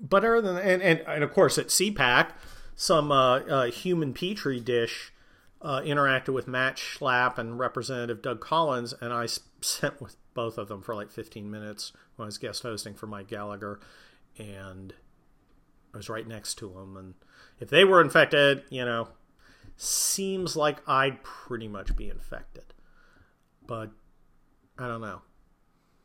But 0.00 0.24
other 0.24 0.40
than 0.40 0.56
and 0.56 0.82
and, 0.82 1.00
and 1.00 1.24
of 1.24 1.32
course 1.32 1.58
at 1.58 1.68
CPAC 1.68 2.30
some 2.76 3.12
uh, 3.12 3.38
uh, 3.40 3.70
human 3.70 4.12
petri 4.12 4.60
dish 4.60 5.12
uh, 5.62 5.80
interacted 5.80 6.34
with 6.34 6.46
Matt 6.46 6.76
Schlapp 6.76 7.38
and 7.38 7.58
Representative 7.58 8.22
Doug 8.22 8.40
Collins, 8.40 8.94
and 9.00 9.12
I 9.12 9.26
sat 9.60 10.00
with 10.00 10.16
both 10.34 10.58
of 10.58 10.68
them 10.68 10.82
for 10.82 10.94
like 10.94 11.10
15 11.10 11.50
minutes 11.50 11.92
when 12.16 12.24
I 12.24 12.26
was 12.26 12.38
guest 12.38 12.62
hosting 12.62 12.94
for 12.94 13.06
Mike 13.06 13.28
Gallagher, 13.28 13.80
and 14.38 14.94
I 15.92 15.96
was 15.96 16.08
right 16.08 16.26
next 16.26 16.56
to 16.56 16.68
them. 16.68 16.96
And 16.96 17.14
if 17.60 17.70
they 17.70 17.84
were 17.84 18.00
infected, 18.00 18.64
you 18.68 18.84
know, 18.84 19.08
seems 19.76 20.56
like 20.56 20.86
I'd 20.88 21.22
pretty 21.22 21.68
much 21.68 21.96
be 21.96 22.08
infected, 22.08 22.74
but 23.66 23.90
I 24.78 24.86
don't 24.86 25.00
know. 25.00 25.22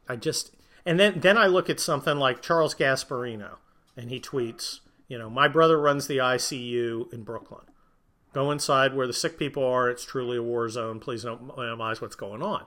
I 0.08 0.16
just 0.16 0.56
and 0.86 1.00
then 1.00 1.20
then 1.20 1.38
I 1.38 1.48
look 1.48 1.70
at 1.70 1.80
something 1.80 2.18
like 2.18 2.42
Charles 2.42 2.74
Gasparino, 2.74 3.58
and 3.98 4.10
he 4.10 4.20
tweets 4.20 4.80
you 5.10 5.18
know, 5.18 5.30
my 5.30 5.50
brother 5.50 5.78
runs 5.82 6.08
the 6.08 6.20
ICU 6.20 7.12
in 7.12 7.24
Brooklyn. 7.24 7.66
Go 8.32 8.52
inside 8.52 8.96
where 8.96 9.08
the 9.08 9.14
sick 9.14 9.38
people 9.38 9.66
are. 9.66 9.90
It's 9.90 10.06
truly 10.06 10.38
a 10.38 10.44
war 10.44 10.70
zone. 10.70 11.00
Please 11.00 11.24
don't 11.24 11.58
minimize 11.58 12.00
what's 12.00 12.16
going 12.16 12.44
on. 12.44 12.66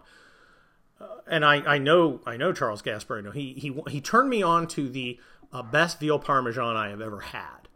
Uh, 1.00 1.06
and 1.30 1.44
I, 1.44 1.56
I 1.62 1.78
know 1.78 2.20
I 2.26 2.36
know 2.36 2.52
Charles 2.52 2.82
Gasparino. 2.82 3.32
He 3.32 3.54
he 3.54 3.80
he 3.88 4.00
turned 4.00 4.28
me 4.28 4.42
on 4.42 4.66
to 4.68 4.88
the 4.88 5.20
uh, 5.52 5.62
best 5.62 6.00
veal 6.00 6.18
parmesan 6.18 6.76
I 6.76 6.90
have 6.90 7.00
ever 7.00 7.20
had. 7.20 7.68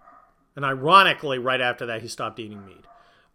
And 0.56 0.64
ironically, 0.64 1.38
right 1.38 1.60
after 1.60 1.86
that, 1.86 2.02
he 2.02 2.08
stopped 2.08 2.40
eating 2.40 2.66
meat. 2.66 2.84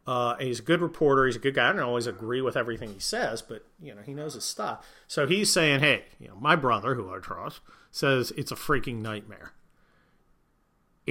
Uh, 0.05 0.35
he's 0.37 0.59
a 0.59 0.63
good 0.63 0.81
reporter. 0.81 1.27
He's 1.27 1.35
a 1.35 1.39
good 1.39 1.53
guy. 1.55 1.69
I 1.69 1.73
don't 1.73 1.81
always 1.81 2.07
agree 2.07 2.41
with 2.41 2.57
everything 2.57 2.91
he 2.91 2.99
says, 2.99 3.41
but 3.41 3.65
you 3.81 3.95
know 3.95 4.01
he 4.01 4.13
knows 4.13 4.33
his 4.33 4.43
stuff. 4.43 4.85
So 5.07 5.27
he's 5.27 5.49
saying, 5.49 5.79
"Hey, 5.79 6.05
you 6.19 6.27
know, 6.27 6.35
my 6.35 6.57
brother, 6.57 6.95
who 6.95 7.09
I 7.09 7.19
trust, 7.19 7.61
says 7.89 8.33
it's 8.35 8.51
a 8.51 8.55
freaking 8.55 9.01
nightmare." 9.01 9.53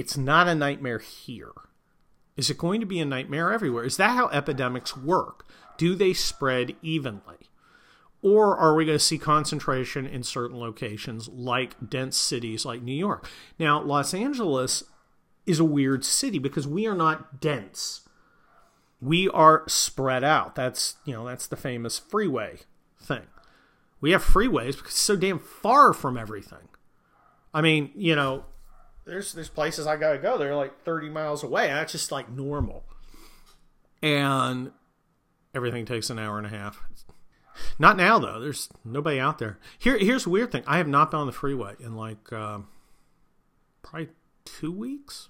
It's 0.01 0.17
not 0.17 0.47
a 0.47 0.55
nightmare 0.55 0.97
here. 0.97 1.51
Is 2.35 2.49
it 2.49 2.57
going 2.57 2.79
to 2.79 2.87
be 2.87 2.99
a 2.99 3.05
nightmare 3.05 3.53
everywhere? 3.53 3.83
Is 3.83 3.97
that 3.97 4.15
how 4.15 4.29
epidemics 4.29 4.97
work? 4.97 5.47
Do 5.77 5.93
they 5.93 6.11
spread 6.11 6.75
evenly? 6.81 7.51
Or 8.23 8.57
are 8.57 8.73
we 8.73 8.85
going 8.85 8.97
to 8.97 9.03
see 9.03 9.19
concentration 9.19 10.07
in 10.07 10.23
certain 10.23 10.59
locations 10.59 11.29
like 11.29 11.87
dense 11.87 12.17
cities 12.17 12.65
like 12.65 12.81
New 12.81 12.95
York? 12.95 13.29
Now, 13.59 13.79
Los 13.79 14.15
Angeles 14.15 14.83
is 15.45 15.59
a 15.59 15.63
weird 15.63 16.03
city 16.03 16.39
because 16.39 16.67
we 16.67 16.87
are 16.87 16.95
not 16.95 17.39
dense. 17.39 18.01
We 18.99 19.29
are 19.29 19.65
spread 19.67 20.23
out. 20.23 20.55
That's, 20.55 20.95
you 21.05 21.13
know, 21.13 21.27
that's 21.27 21.45
the 21.45 21.55
famous 21.55 21.99
freeway 21.99 22.61
thing. 22.99 23.27
We 23.99 24.13
have 24.13 24.23
freeways 24.23 24.77
because 24.77 24.93
it's 24.93 24.99
so 24.99 25.15
damn 25.15 25.37
far 25.37 25.93
from 25.93 26.17
everything. 26.17 26.69
I 27.53 27.61
mean, 27.61 27.91
you 27.93 28.15
know, 28.15 28.45
there's 29.05 29.33
there's 29.33 29.49
places 29.49 29.87
I 29.87 29.97
gotta 29.97 30.17
go. 30.17 30.37
They're 30.37 30.55
like 30.55 30.83
30 30.83 31.09
miles 31.09 31.43
away. 31.43 31.67
That's 31.67 31.91
just 31.91 32.11
like 32.11 32.29
normal. 32.29 32.83
And 34.01 34.71
everything 35.53 35.85
takes 35.85 36.09
an 36.09 36.19
hour 36.19 36.37
and 36.37 36.47
a 36.47 36.49
half. 36.49 36.83
Not 37.77 37.97
now 37.97 38.19
though. 38.19 38.39
There's 38.39 38.69
nobody 38.85 39.19
out 39.19 39.39
there. 39.39 39.59
Here 39.77 39.97
here's 39.97 40.23
the 40.23 40.29
weird 40.29 40.51
thing. 40.51 40.63
I 40.67 40.77
have 40.77 40.87
not 40.87 41.11
been 41.11 41.19
on 41.19 41.27
the 41.27 41.33
freeway 41.33 41.75
in 41.79 41.95
like 41.95 42.31
uh, 42.31 42.59
probably 43.81 44.09
two 44.45 44.71
weeks, 44.71 45.29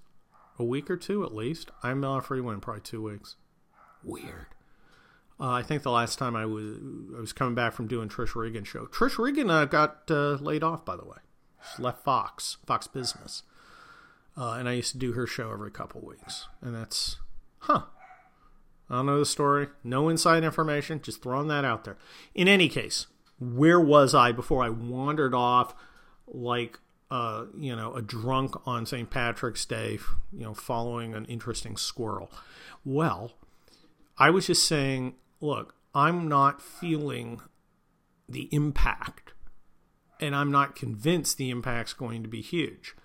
a 0.59 0.63
week 0.63 0.89
or 0.89 0.97
two 0.97 1.23
at 1.23 1.33
least. 1.33 1.71
I'm 1.83 2.03
on 2.03 2.19
a 2.19 2.21
freeway 2.21 2.53
in 2.53 2.61
probably 2.61 2.81
two 2.81 3.03
weeks. 3.03 3.35
Weird. 4.03 4.47
Uh, 5.39 5.49
I 5.49 5.63
think 5.63 5.81
the 5.81 5.91
last 5.91 6.19
time 6.19 6.35
I 6.35 6.45
was 6.45 6.77
I 7.17 7.19
was 7.19 7.33
coming 7.33 7.55
back 7.55 7.73
from 7.73 7.87
doing 7.87 8.09
Trish 8.09 8.35
Regan 8.35 8.63
show. 8.63 8.85
Trish 8.85 9.17
Regan 9.17 9.49
uh, 9.49 9.65
got 9.65 10.03
uh, 10.09 10.33
laid 10.33 10.63
off, 10.63 10.85
by 10.85 10.95
the 10.95 11.05
way. 11.05 11.17
She 11.75 11.81
left 11.81 12.03
Fox, 12.03 12.57
Fox 12.65 12.87
Business. 12.87 13.43
Uh, 14.37 14.53
and 14.53 14.67
I 14.69 14.73
used 14.73 14.93
to 14.93 14.97
do 14.97 15.13
her 15.13 15.27
show 15.27 15.51
every 15.51 15.71
couple 15.71 16.01
weeks. 16.01 16.47
And 16.61 16.73
that's, 16.75 17.17
huh. 17.59 17.83
I 18.89 18.95
don't 18.95 19.05
know 19.05 19.19
the 19.19 19.25
story. 19.25 19.67
No 19.83 20.09
inside 20.09 20.43
information. 20.43 21.01
Just 21.01 21.21
throwing 21.21 21.47
that 21.47 21.65
out 21.65 21.83
there. 21.83 21.97
In 22.35 22.47
any 22.47 22.69
case, 22.69 23.07
where 23.39 23.79
was 23.79 24.13
I 24.13 24.31
before 24.31 24.63
I 24.63 24.69
wandered 24.69 25.33
off 25.33 25.73
like, 26.27 26.79
uh, 27.09 27.45
you 27.57 27.75
know, 27.75 27.93
a 27.93 28.01
drunk 28.01 28.55
on 28.65 28.85
St. 28.85 29.09
Patrick's 29.09 29.65
Day, 29.65 29.99
you 30.31 30.43
know, 30.43 30.53
following 30.53 31.13
an 31.13 31.25
interesting 31.25 31.77
squirrel? 31.77 32.31
Well, 32.85 33.33
I 34.17 34.29
was 34.29 34.47
just 34.47 34.67
saying, 34.67 35.15
look, 35.39 35.75
I'm 35.93 36.27
not 36.27 36.61
feeling 36.61 37.41
the 38.29 38.47
impact, 38.51 39.33
and 40.19 40.35
I'm 40.35 40.51
not 40.51 40.75
convinced 40.75 41.37
the 41.37 41.49
impact's 41.49 41.93
going 41.93 42.23
to 42.23 42.29
be 42.29 42.41
huge. 42.41 42.95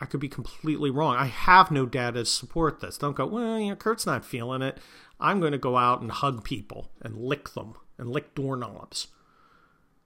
I 0.00 0.06
could 0.06 0.20
be 0.20 0.28
completely 0.28 0.90
wrong. 0.90 1.16
I 1.16 1.26
have 1.26 1.70
no 1.70 1.84
data 1.84 2.20
to 2.20 2.24
support 2.24 2.80
this. 2.80 2.96
Don't 2.96 3.16
go, 3.16 3.26
well, 3.26 3.58
you 3.58 3.70
know, 3.70 3.76
Kurt's 3.76 4.06
not 4.06 4.24
feeling 4.24 4.62
it. 4.62 4.78
I'm 5.20 5.40
going 5.40 5.52
to 5.52 5.58
go 5.58 5.76
out 5.76 6.00
and 6.00 6.10
hug 6.10 6.42
people 6.42 6.90
and 7.02 7.18
lick 7.18 7.50
them 7.50 7.74
and 7.98 8.08
lick 8.08 8.34
doorknobs. 8.34 9.08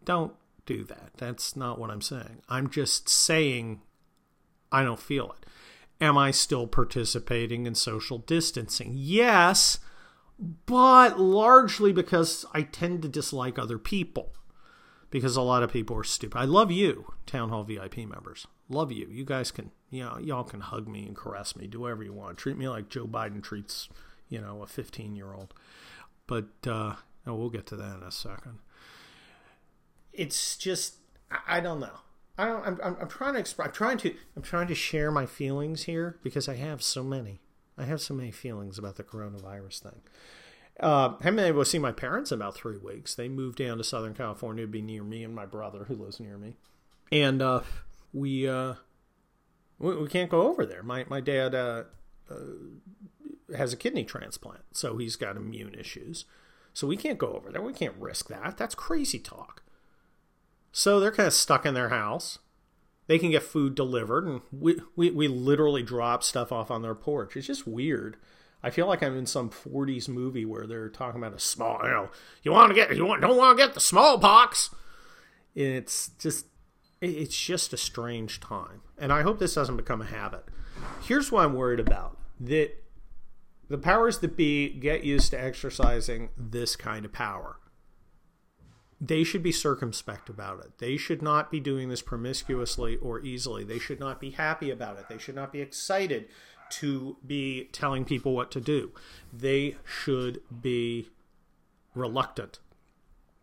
Don't 0.05 0.33
do 0.67 0.83
that. 0.85 1.13
That's 1.17 1.55
not 1.55 1.79
what 1.79 1.91
I'm 1.91 2.01
saying. 2.01 2.43
I'm 2.49 2.69
just 2.69 3.09
saying 3.09 3.83
I 4.73 4.83
don't 4.83 5.01
feel 5.01 5.35
it. 5.39 5.47
Am 6.01 6.19
I 6.19 6.33
still 6.33 6.67
participating 6.67 7.67
in 7.67 7.77
social 7.77 8.19
distancing? 8.19 8.95
Yes, 8.97 9.79
but 10.67 11.21
largely 11.21 11.93
because 11.93 12.45
I 12.53 12.63
tend 12.63 13.03
to 13.03 13.09
dislike 13.09 13.59
other 13.59 13.79
people 13.79 14.35
because 15.11 15.37
a 15.37 15.43
lot 15.43 15.63
of 15.63 15.73
people 15.73 15.97
are 15.97 16.05
stupid. 16.05 16.37
I 16.37 16.45
love 16.45 16.73
you, 16.73 17.15
Town 17.27 17.51
Hall 17.51 17.63
VIP 17.63 17.99
members. 17.99 18.49
Love 18.69 18.93
you. 18.93 19.07
You 19.11 19.25
guys 19.25 19.51
can, 19.51 19.71
you 19.91 20.05
know, 20.05 20.19
y'all 20.19 20.45
can 20.45 20.61
hug 20.61 20.89
me 20.89 21.07
and 21.07 21.17
caress 21.17 21.55
me, 21.57 21.67
do 21.67 21.81
whatever 21.81 22.03
you 22.03 22.13
want. 22.13 22.39
Treat 22.39 22.57
me 22.57 22.69
like 22.69 22.89
Joe 22.89 23.07
Biden 23.07 23.43
treats, 23.43 23.89
you 24.29 24.41
know, 24.41 24.63
a 24.63 24.67
15 24.67 25.15
year 25.15 25.35
old. 25.35 25.53
But 26.27 26.49
uh, 26.67 26.95
we'll 27.27 27.51
get 27.51 27.67
to 27.67 27.77
that 27.77 27.97
in 27.97 28.03
a 28.03 28.11
second. 28.11 28.59
It's 30.13 30.57
just, 30.57 30.97
I, 31.31 31.59
I 31.59 31.61
don't 31.61 31.81
know. 31.81 31.99
I 32.37 32.47
don't. 32.47 32.67
I'm, 32.67 32.81
I'm, 32.83 32.97
I'm 33.03 33.09
trying 33.09 33.35
to 33.35 33.41
express. 33.41 33.69
I'm 33.69 33.75
trying 33.75 33.99
to. 33.99 34.15
I'm 34.37 34.43
trying 34.43 34.67
to 34.67 34.75
share 34.75 35.11
my 35.11 35.27
feelings 35.27 35.85
here 35.85 36.19
because 36.23 36.49
I 36.49 36.57
have 36.57 36.83
so 36.83 37.05
many. 37.05 37.41
I 37.79 37.85
have 37.85 38.01
so 38.01 38.15
many 38.15 38.31
feelings 38.31 38.79
about 38.79 38.97
the 38.97 39.05
coronavirus 39.05 39.83
thing. 39.83 40.01
Uh, 40.81 41.11
haven't 41.19 41.37
been 41.37 41.45
able 41.45 41.63
to 41.63 41.71
see 41.71 41.79
my 41.79 41.93
parents 41.93 42.33
in 42.33 42.41
about 42.41 42.57
three 42.57 42.77
weeks. 42.77 43.15
They 43.15 43.29
moved 43.29 43.59
down 43.59 43.79
to 43.79 43.85
Southern 43.85 44.15
California 44.15 44.65
to 44.65 44.71
be 44.71 44.83
near 44.83 45.05
me 45.05 45.23
and 45.23 45.35
my 45.35 45.47
brother, 45.47 45.85
who 45.85 45.95
lives 45.95 46.19
near 46.19 46.37
me, 46.37 46.57
and 47.13 47.41
uh, 47.41 47.61
we, 48.15 48.49
uh, 48.49 48.75
we, 49.79 49.97
we 49.97 50.09
can't 50.09 50.31
go 50.31 50.49
over 50.49 50.65
there. 50.65 50.83
My 50.83 51.05
my 51.09 51.21
dad 51.21 51.55
uh, 51.55 51.85
uh, 52.31 53.57
has 53.57 53.73
a 53.73 53.77
kidney 53.77 54.05
transplant, 54.05 54.63
so 54.73 54.97
he's 54.97 55.17
got 55.17 55.37
immune 55.37 55.75
issues. 55.75 56.25
So 56.73 56.87
we 56.87 56.97
can't 56.97 57.19
go 57.19 57.35
over 57.35 57.53
there. 57.53 57.63
We 57.63 57.73
can't 57.73 57.95
risk 57.99 58.29
that. 58.29 58.57
That's 58.57 58.75
crazy 58.75 59.19
talk. 59.19 59.63
So 60.73 60.99
they're 60.99 61.13
kind 61.13 61.29
of 61.29 61.33
stuck 61.33 61.65
in 61.65 61.75
their 61.75 61.91
house. 61.91 62.41
They 63.07 63.19
can 63.19 63.31
get 63.31 63.43
food 63.43 63.75
delivered, 63.75 64.27
and 64.27 64.41
we, 64.51 64.81
we, 64.97 65.11
we 65.11 65.29
literally 65.29 65.83
drop 65.83 66.25
stuff 66.25 66.51
off 66.51 66.71
on 66.71 66.83
their 66.83 66.95
porch. 66.95 67.37
It's 67.37 67.47
just 67.47 67.67
weird. 67.67 68.17
I 68.63 68.71
feel 68.71 68.87
like 68.87 69.03
I'm 69.03 69.17
in 69.17 69.27
some 69.27 69.51
40s 69.51 70.09
movie 70.09 70.47
where 70.47 70.67
they're 70.67 70.89
talking 70.89 71.21
about 71.21 71.37
a 71.37 71.39
small, 71.39 71.79
you 71.85 71.91
know, 71.91 72.09
you 72.43 72.51
want 72.51 72.71
to 72.71 72.75
get, 72.75 72.97
you 72.97 73.05
want, 73.05 73.21
don't 73.21 73.37
want 73.37 73.57
to 73.57 73.65
get 73.65 73.75
the 73.75 73.81
smallpox. 73.81 74.75
It's 75.55 76.09
just, 76.19 76.47
it's 77.11 77.39
just 77.39 77.73
a 77.73 77.77
strange 77.77 78.41
time. 78.41 78.83
And 78.99 79.13
I 79.13 79.23
hope 79.23 79.39
this 79.39 79.55
doesn't 79.55 79.77
become 79.77 80.01
a 80.01 80.07
habit. 80.07 80.45
Here's 81.03 81.31
what 81.31 81.45
I'm 81.45 81.55
worried 81.55 81.81
about 81.81 82.19
that 82.41 82.83
the 83.69 83.79
powers 83.79 84.19
that 84.19 84.37
be 84.37 84.69
get 84.69 85.05
used 85.05 85.31
to 85.31 85.43
exercising 85.43 86.31
this 86.37 86.77
kind 86.77 87.05
of 87.05 87.13
power. 87.13 87.59
They 89.01 89.25
should 89.25 89.43
be 89.43 89.53
circumspect 89.53 90.29
about 90.29 90.61
it. 90.61 90.79
They 90.79 90.97
should 90.97 91.21
not 91.21 91.51
be 91.51 91.61
doing 91.61 91.89
this 91.89 92.03
promiscuously 92.03 92.97
or 92.97 93.21
easily. 93.21 93.65
They 93.65 93.79
should 93.79 94.01
not 94.01 94.21
be 94.21 94.31
happy 94.31 94.71
about 94.71 94.99
it. 94.99 95.09
They 95.09 95.19
should 95.19 95.35
not 95.35 95.53
be 95.53 95.61
excited 95.61 96.29
to 96.71 97.17
be 97.27 97.69
telling 97.73 98.05
people 98.05 98.35
what 98.35 98.51
to 98.53 98.61
do. 98.61 98.93
They 99.33 99.77
should 99.85 100.41
be 100.63 101.09
reluctant. 101.95 102.61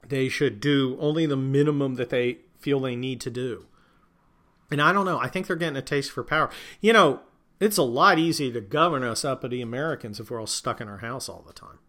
They 0.07 0.29
should 0.29 0.59
do 0.59 0.97
only 0.99 1.25
the 1.25 1.37
minimum 1.37 1.95
that 1.95 2.09
they 2.09 2.39
feel 2.61 2.79
they 2.79 2.95
need 2.95 3.21
to 3.21 3.29
do. 3.29 3.65
And 4.69 4.81
I 4.81 4.93
don't 4.93 5.05
know. 5.05 5.19
I 5.19 5.27
think 5.27 5.47
they're 5.47 5.55
getting 5.55 5.77
a 5.77 5.81
taste 5.81 6.11
for 6.11 6.23
power. 6.23 6.49
You 6.79 6.93
know, 6.93 7.21
it's 7.59 7.77
a 7.77 7.83
lot 7.83 8.17
easier 8.17 8.53
to 8.53 8.61
govern 8.61 9.03
us 9.03 9.25
uppity 9.25 9.61
Americans 9.61 10.19
if 10.19 10.31
we're 10.31 10.39
all 10.39 10.47
stuck 10.47 10.79
in 10.81 10.87
our 10.87 10.99
house 10.99 11.27
all 11.27 11.43
the 11.45 11.53
time. 11.53 11.79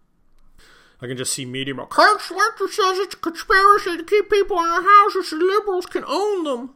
I 1.00 1.08
can 1.08 1.16
just 1.16 1.32
see 1.32 1.44
media 1.44 1.74
Kurt 1.74 2.20
Schlichter 2.20 2.68
says 2.68 2.98
it's 2.98 3.14
a 3.14 3.18
conspiracy 3.18 3.96
to 3.96 4.04
keep 4.04 4.30
people 4.30 4.58
in 4.58 4.70
their 4.70 4.82
houses 4.82 5.30
so 5.30 5.37
liberals 5.37 5.87
can 5.87 6.04
own 6.06 6.44
them. 6.44 6.74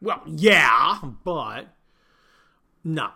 Well, 0.00 0.22
yeah, 0.26 0.98
but 1.24 1.74
no. 2.82 3.10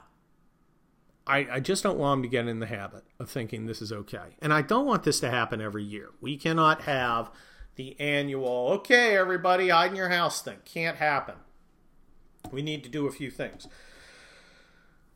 I, 1.27 1.47
I 1.53 1.61
just 1.61 1.83
don't 1.83 1.99
want 1.99 2.19
them 2.19 2.23
to 2.25 2.29
get 2.29 2.47
in 2.47 2.61
the 2.61 2.67
habit 2.67 3.05
of 3.19 3.31
thinking 3.31 3.65
this 3.65 3.81
is 3.81 3.91
okay. 3.91 4.37
And 4.43 4.53
I 4.53 4.61
don't 4.61 4.85
want 4.85 5.05
this 5.05 5.21
to 5.21 5.31
happen 5.31 5.63
every 5.63 5.83
year. 5.83 6.11
We 6.21 6.37
cannot 6.37 6.83
have 6.83 7.31
the 7.77 7.99
annual, 8.01 8.69
okay, 8.73 9.17
everybody, 9.17 9.69
hide 9.69 9.91
in 9.91 9.97
your 9.97 10.09
house 10.09 10.43
thing. 10.43 10.59
Can't 10.65 10.97
happen. 10.97 11.37
We 12.51 12.63
need 12.63 12.83
to 12.85 12.89
do 12.89 13.07
a 13.07 13.11
few 13.11 13.31
things. 13.31 13.67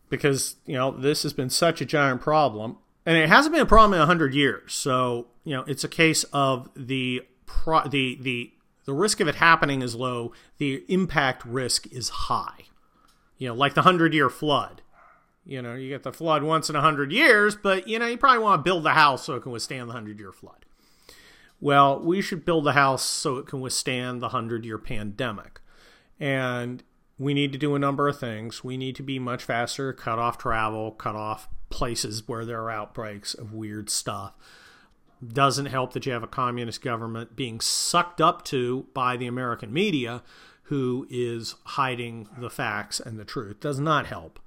Because, 0.09 0.57
you 0.65 0.75
know, 0.75 0.91
this 0.91 1.23
has 1.23 1.33
been 1.33 1.51
such 1.51 1.81
a 1.81 1.85
giant 1.85 2.21
problem. 2.21 2.79
And 3.05 3.17
it 3.17 3.29
hasn't 3.29 3.53
been 3.53 3.63
a 3.63 3.67
problem 3.67 3.95
in 3.95 4.01
100 4.01 4.35
years. 4.35 4.75
So, 4.75 5.29
you 5.45 5.55
know, 5.55 5.65
it's 5.67 5.85
a 5.85 5.89
case 5.89 6.25
of 6.33 6.69
the, 6.75 7.23
pro- 7.47 7.87
the, 7.87 8.19
the, 8.21 8.53
the 8.85 8.93
risk 8.93 9.21
of 9.21 9.29
it 9.29 9.37
happening 9.37 9.83
is 9.83 9.95
low, 9.95 10.33
the 10.59 10.85
impact 10.89 11.45
risk 11.45 11.87
is 11.93 12.09
high 12.09 12.69
you 13.39 13.49
know, 13.49 13.55
like 13.55 13.75
the 13.75 13.83
hundred 13.83 14.13
year 14.13 14.29
flood. 14.29 14.83
You 15.47 15.63
know, 15.63 15.75
you 15.75 15.89
get 15.89 16.03
the 16.03 16.13
flood 16.13 16.43
once 16.43 16.69
in 16.69 16.77
a 16.77 16.81
hundred 16.81 17.11
years, 17.11 17.57
but 17.57 17.89
you 17.89 17.99
know, 17.99 18.07
you 18.07 18.19
probably 18.19 18.43
want 18.43 18.59
to 18.59 18.63
build 18.63 18.85
a 18.85 18.91
house 18.91 19.25
so 19.25 19.35
it 19.35 19.43
can 19.43 19.53
withstand 19.53 19.89
the 19.89 19.95
hundred 19.95 20.19
year 20.19 20.33
flood. 20.33 20.67
Well, 21.61 22.01
we 22.01 22.21
should 22.21 22.45
build 22.45 22.67
a 22.69 22.73
house 22.73 23.03
so 23.03 23.37
it 23.37 23.47
can 23.47 23.61
withstand 23.61 24.21
the 24.21 24.29
hundred 24.29 24.65
year 24.65 24.79
pandemic. 24.79 25.61
And 26.21 26.83
we 27.19 27.35
need 27.35 27.53
to 27.53 27.59
do 27.59 27.75
a 27.75 27.81
number 27.81 28.09
of 28.09 28.19
things. 28.19 28.63
We 28.63 28.77
need 28.77 28.95
to 28.97 29.03
be 29.03 29.19
much 29.19 29.43
faster, 29.45 29.93
cut 29.93 30.19
off 30.19 30.39
travel, 30.39 30.93
cut 30.93 31.17
off 31.17 31.49
places 31.69 32.27
where 32.27 32.45
there 32.45 32.63
are 32.63 32.71
outbreaks 32.71 33.35
of 33.35 33.53
weird 33.53 33.91
stuff. 33.91 34.35
Doesn't 35.27 35.67
help 35.67 35.93
that 35.95 36.07
you 36.07 36.13
have 36.13 36.23
a 36.23 36.29
communist 36.29 36.81
government 36.81 37.35
being 37.35 37.61
sucked 37.61 38.21
up 38.21 38.45
to 38.47 38.87
by 38.95 39.17
the 39.17 39.27
American 39.27 39.73
media 39.73 40.23
who 40.65 41.07
is 41.11 41.57
hiding 41.65 42.29
the 42.39 42.51
facts 42.51 43.01
and 43.01 43.19
the 43.19 43.25
truth. 43.25 43.59
Does 43.59 43.81
not 43.81 44.07
help. 44.07 44.39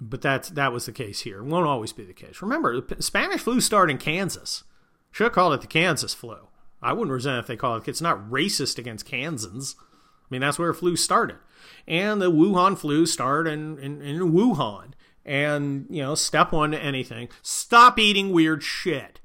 But 0.00 0.22
that's 0.22 0.48
that 0.50 0.72
was 0.72 0.86
the 0.86 0.92
case 0.92 1.20
here. 1.20 1.42
Won't 1.42 1.66
always 1.66 1.92
be 1.92 2.04
the 2.04 2.12
case. 2.12 2.40
Remember, 2.40 2.80
the 2.80 3.02
Spanish 3.02 3.42
flu 3.42 3.60
started 3.60 3.92
in 3.92 3.98
Kansas. 3.98 4.64
Should 5.10 5.24
have 5.24 5.32
called 5.32 5.54
it 5.54 5.60
the 5.60 5.66
Kansas 5.66 6.14
flu. 6.14 6.48
I 6.82 6.92
wouldn't 6.92 7.12
resent 7.12 7.38
if 7.38 7.46
they 7.46 7.56
called 7.56 7.82
it. 7.82 7.88
It's 7.88 8.00
not 8.00 8.30
racist 8.30 8.78
against 8.78 9.06
Kansans. 9.06 9.76
I 9.78 10.26
mean, 10.30 10.40
that's 10.40 10.58
where 10.58 10.72
flu 10.74 10.96
started. 10.96 11.38
And 11.86 12.20
the 12.20 12.30
Wuhan 12.30 12.76
flu 12.76 13.06
started 13.06 13.50
in, 13.50 13.78
in, 13.78 14.02
in 14.02 14.32
Wuhan. 14.32 14.92
And, 15.24 15.86
you 15.90 16.02
know, 16.02 16.14
step 16.14 16.52
one 16.52 16.70
to 16.70 16.78
anything 16.78 17.28
stop 17.42 17.98
eating 17.98 18.32
weird 18.32 18.62
shit. 18.62 19.20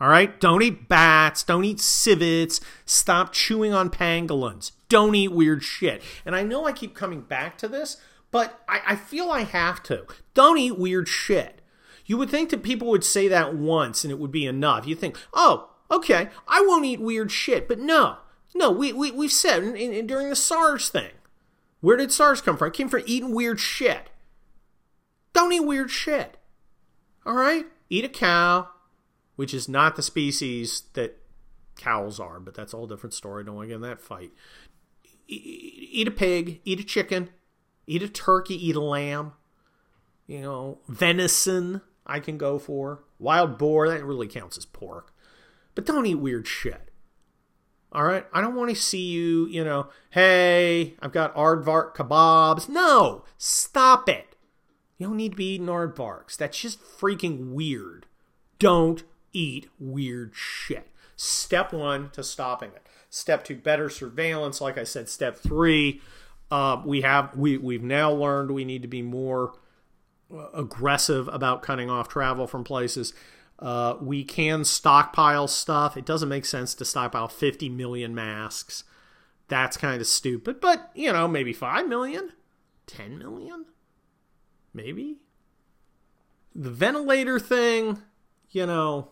All 0.00 0.08
right? 0.08 0.40
Don't 0.40 0.62
eat 0.62 0.88
bats. 0.88 1.42
Don't 1.42 1.64
eat 1.64 1.78
civets. 1.78 2.60
Stop 2.86 3.32
chewing 3.32 3.74
on 3.74 3.90
pangolins. 3.90 4.72
Don't 4.88 5.14
eat 5.14 5.28
weird 5.30 5.62
shit. 5.62 6.02
And 6.24 6.34
I 6.34 6.42
know 6.42 6.64
I 6.64 6.72
keep 6.72 6.94
coming 6.94 7.20
back 7.20 7.58
to 7.58 7.68
this, 7.68 7.98
but 8.30 8.62
I, 8.66 8.80
I 8.88 8.96
feel 8.96 9.30
I 9.30 9.42
have 9.42 9.82
to. 9.84 10.06
Don't 10.34 10.58
eat 10.58 10.78
weird 10.78 11.06
shit. 11.06 11.59
You 12.10 12.16
would 12.16 12.28
think 12.28 12.50
that 12.50 12.64
people 12.64 12.88
would 12.88 13.04
say 13.04 13.28
that 13.28 13.54
once 13.54 14.02
and 14.02 14.10
it 14.10 14.18
would 14.18 14.32
be 14.32 14.44
enough. 14.44 14.84
You 14.84 14.96
think, 14.96 15.16
oh, 15.32 15.70
okay, 15.92 16.28
I 16.48 16.60
won't 16.60 16.84
eat 16.84 17.00
weird 17.00 17.30
shit. 17.30 17.68
But 17.68 17.78
no, 17.78 18.16
no, 18.52 18.68
we, 18.68 18.92
we, 18.92 19.12
we've 19.12 19.30
said 19.30 19.62
in, 19.62 19.76
in, 19.76 20.08
during 20.08 20.28
the 20.28 20.34
SARS 20.34 20.88
thing. 20.88 21.12
Where 21.80 21.96
did 21.96 22.10
SARS 22.10 22.40
come 22.40 22.56
from? 22.56 22.66
It 22.66 22.74
came 22.74 22.88
from 22.88 23.04
eating 23.06 23.32
weird 23.32 23.60
shit. 23.60 24.10
Don't 25.34 25.52
eat 25.52 25.60
weird 25.60 25.88
shit. 25.88 26.36
All 27.24 27.34
right? 27.34 27.66
Eat 27.88 28.04
a 28.04 28.08
cow, 28.08 28.70
which 29.36 29.54
is 29.54 29.68
not 29.68 29.94
the 29.94 30.02
species 30.02 30.82
that 30.94 31.16
cows 31.76 32.18
are, 32.18 32.40
but 32.40 32.54
that's 32.54 32.74
a 32.74 32.76
whole 32.76 32.88
different 32.88 33.14
story. 33.14 33.44
Don't 33.44 33.54
want 33.54 33.66
to 33.66 33.68
get 33.68 33.76
in 33.76 33.82
that 33.82 34.00
fight. 34.00 34.32
Eat 35.28 36.08
a 36.08 36.10
pig, 36.10 36.60
eat 36.64 36.80
a 36.80 36.84
chicken, 36.84 37.30
eat 37.86 38.02
a 38.02 38.08
turkey, 38.08 38.56
eat 38.66 38.74
a 38.74 38.80
lamb. 38.80 39.34
You 40.26 40.40
know, 40.40 40.78
venison 40.88 41.82
I 42.06 42.20
can 42.20 42.38
go 42.38 42.58
for. 42.58 43.04
Wild 43.18 43.58
boar, 43.58 43.88
that 43.88 44.04
really 44.04 44.26
counts 44.26 44.58
as 44.58 44.64
pork. 44.64 45.12
But 45.74 45.86
don't 45.86 46.06
eat 46.06 46.16
weird 46.16 46.46
shit. 46.46 46.90
All 47.92 48.04
right? 48.04 48.26
I 48.32 48.40
don't 48.40 48.54
want 48.54 48.70
to 48.70 48.76
see 48.76 49.06
you, 49.06 49.46
you 49.46 49.64
know, 49.64 49.88
hey, 50.10 50.94
I've 51.00 51.12
got 51.12 51.34
aardvark 51.34 51.94
kebabs. 51.94 52.68
No, 52.68 53.24
stop 53.36 54.08
it. 54.08 54.36
You 54.98 55.06
don't 55.08 55.16
need 55.16 55.32
to 55.32 55.36
be 55.36 55.54
eating 55.54 55.66
aardvarks. 55.66 56.36
That's 56.36 56.60
just 56.60 56.82
freaking 56.82 57.52
weird. 57.52 58.06
Don't 58.58 59.02
eat 59.32 59.68
weird 59.78 60.32
shit. 60.34 60.88
Step 61.16 61.72
one 61.72 62.10
to 62.10 62.22
stopping 62.22 62.70
it. 62.70 62.86
Step 63.08 63.44
two, 63.44 63.56
better 63.56 63.88
surveillance. 63.88 64.60
Like 64.60 64.78
I 64.78 64.84
said, 64.84 65.08
step 65.08 65.36
three, 65.36 66.00
uh, 66.50 66.82
we 66.84 67.00
have 67.00 67.36
we 67.36 67.56
we've 67.56 67.82
now 67.82 68.12
learned 68.12 68.50
we 68.50 68.64
need 68.64 68.82
to 68.82 68.88
be 68.88 69.02
more 69.02 69.54
aggressive 70.54 71.28
about 71.28 71.62
cutting 71.62 71.90
off 71.90 72.08
travel 72.08 72.46
from 72.46 72.64
places. 72.64 73.12
Uh, 73.58 73.96
we 74.00 74.24
can 74.24 74.64
stockpile 74.64 75.46
stuff. 75.46 75.96
It 75.96 76.06
doesn't 76.06 76.28
make 76.28 76.46
sense 76.46 76.74
to 76.74 76.84
stockpile 76.84 77.28
50 77.28 77.68
million 77.68 78.14
masks. 78.14 78.84
That's 79.48 79.76
kind 79.76 80.00
of 80.00 80.06
stupid, 80.06 80.60
but 80.60 80.90
you 80.94 81.12
know, 81.12 81.26
maybe 81.26 81.52
5 81.52 81.88
million, 81.88 82.32
10 82.86 83.18
million, 83.18 83.66
maybe. 84.72 85.16
The 86.54 86.70
ventilator 86.70 87.38
thing, 87.38 87.98
you 88.50 88.66
know, 88.66 89.08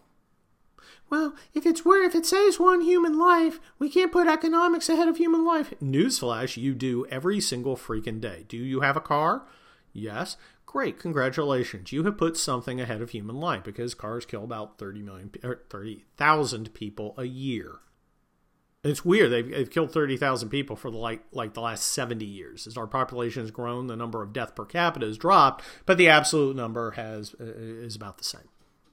well, 1.10 1.34
if 1.54 1.64
it's 1.66 1.84
where 1.84 2.04
if 2.04 2.14
it 2.14 2.26
saves 2.26 2.58
one 2.58 2.82
human 2.82 3.18
life, 3.18 3.60
we 3.78 3.88
can't 3.88 4.12
put 4.12 4.26
economics 4.26 4.88
ahead 4.88 5.08
of 5.08 5.16
human 5.16 5.44
life. 5.44 5.72
Newsflash, 5.82 6.56
you 6.56 6.74
do 6.74 7.06
every 7.06 7.40
single 7.40 7.76
freaking 7.76 8.20
day. 8.20 8.44
Do 8.48 8.56
you 8.58 8.80
have 8.80 8.96
a 8.96 9.00
car? 9.00 9.46
Yes. 9.92 10.36
Great, 10.70 10.98
congratulations. 10.98 11.92
You 11.92 12.04
have 12.04 12.18
put 12.18 12.36
something 12.36 12.78
ahead 12.78 13.00
of 13.00 13.08
human 13.08 13.36
life 13.40 13.64
because 13.64 13.94
cars 13.94 14.26
kill 14.26 14.44
about 14.44 14.76
30 14.76 15.00
million 15.00 15.30
or 15.42 15.62
30,000 15.70 16.74
people 16.74 17.14
a 17.16 17.24
year. 17.24 17.76
It's 18.84 19.02
weird. 19.02 19.32
They've, 19.32 19.50
they've 19.50 19.70
killed 19.70 19.92
30,000 19.92 20.50
people 20.50 20.76
for 20.76 20.90
the 20.90 20.98
like 20.98 21.22
like 21.32 21.54
the 21.54 21.62
last 21.62 21.84
70 21.84 22.22
years. 22.22 22.66
As 22.66 22.76
our 22.76 22.86
population 22.86 23.40
has 23.42 23.50
grown, 23.50 23.86
the 23.86 23.96
number 23.96 24.22
of 24.22 24.34
death 24.34 24.54
per 24.54 24.66
capita 24.66 25.06
has 25.06 25.16
dropped, 25.16 25.64
but 25.86 25.96
the 25.96 26.10
absolute 26.10 26.54
number 26.54 26.90
has 26.90 27.34
uh, 27.40 27.44
is 27.46 27.96
about 27.96 28.18
the 28.18 28.24
same 28.24 28.50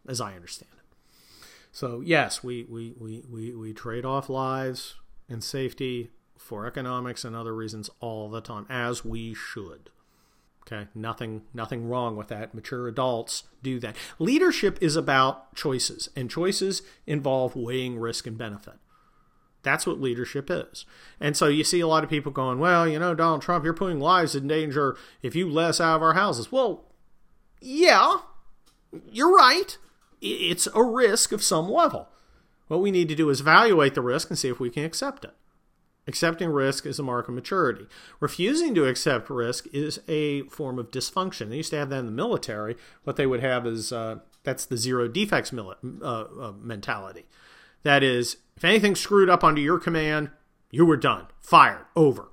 as 0.07 0.21
I 0.21 0.33
understand 0.33 0.71
it. 0.77 1.45
So 1.73 1.99
yes, 1.99 2.41
we 2.41 2.63
we, 2.69 2.93
we, 2.97 3.21
we, 3.29 3.53
we 3.53 3.73
trade 3.73 4.05
off 4.05 4.29
lives 4.29 4.95
and 5.27 5.43
safety 5.43 6.11
for 6.37 6.65
economics 6.65 7.25
and 7.25 7.35
other 7.35 7.53
reasons 7.53 7.89
all 7.99 8.29
the 8.29 8.39
time, 8.39 8.65
as 8.69 9.03
we 9.03 9.33
should. 9.33 9.89
Okay, 10.67 10.87
nothing 10.95 11.43
nothing 11.53 11.87
wrong 11.87 12.15
with 12.15 12.29
that. 12.29 12.55
Mature 12.55 12.87
adults 12.87 13.43
do 13.61 13.79
that. 13.79 13.95
Leadership 14.17 14.79
is 14.81 14.95
about 14.95 15.53
choices, 15.55 16.09
and 16.15 16.29
choices 16.29 16.81
involve 17.05 17.55
weighing 17.55 17.99
risk 17.99 18.25
and 18.25 18.37
benefit. 18.37 18.75
That's 19.61 19.85
what 19.85 20.01
leadership 20.01 20.49
is. 20.49 20.85
And 21.19 21.35
so 21.35 21.47
you 21.47 21.63
see 21.63 21.79
a 21.79 21.87
lot 21.87 22.03
of 22.03 22.09
people 22.09 22.31
going, 22.31 22.59
well, 22.59 22.87
you 22.87 22.99
know, 22.99 23.15
Donald 23.15 23.41
Trump, 23.41 23.63
you're 23.63 23.73
putting 23.73 23.99
lives 23.99 24.35
in 24.35 24.47
danger 24.47 24.95
if 25.23 25.35
you 25.35 25.49
let 25.49 25.69
us 25.69 25.81
out 25.81 25.97
of 25.97 26.03
our 26.03 26.13
houses. 26.13 26.51
Well, 26.51 26.85
yeah, 27.61 28.17
you're 29.11 29.35
right 29.35 29.75
it's 30.25 30.67
a 30.73 30.83
risk 30.83 31.31
of 31.31 31.43
some 31.43 31.69
level. 31.69 32.09
What 32.67 32.81
we 32.81 32.91
need 32.91 33.09
to 33.09 33.15
do 33.15 33.29
is 33.29 33.41
evaluate 33.41 33.93
the 33.93 34.01
risk 34.01 34.29
and 34.29 34.39
see 34.39 34.49
if 34.49 34.59
we 34.59 34.69
can 34.69 34.83
accept 34.83 35.23
it. 35.23 35.33
Accepting 36.07 36.49
risk 36.49 36.85
is 36.85 36.99
a 36.99 37.03
mark 37.03 37.27
of 37.27 37.33
maturity. 37.33 37.87
Refusing 38.19 38.75
to 38.75 38.85
accept 38.85 39.29
risk 39.29 39.65
is 39.73 39.99
a 40.07 40.43
form 40.43 40.77
of 40.77 40.91
dysfunction. 40.91 41.49
They 41.49 41.57
used 41.57 41.71
to 41.71 41.77
have 41.77 41.89
that 41.89 41.99
in 41.99 42.05
the 42.05 42.11
military. 42.11 42.75
What 43.03 43.15
they 43.15 43.25
would 43.25 43.41
have 43.41 43.65
is 43.65 43.91
uh, 43.91 44.17
that's 44.43 44.65
the 44.65 44.77
zero 44.77 45.07
defects 45.07 45.51
mili- 45.51 46.01
uh, 46.01 46.25
uh, 46.39 46.53
mentality. 46.61 47.25
That 47.83 48.03
is, 48.03 48.37
if 48.55 48.63
anything 48.63 48.95
screwed 48.95 49.29
up 49.29 49.43
under 49.43 49.61
your 49.61 49.79
command, 49.79 50.29
you 50.69 50.85
were 50.85 50.97
done, 50.97 51.27
fired, 51.39 51.85
over. 51.95 52.29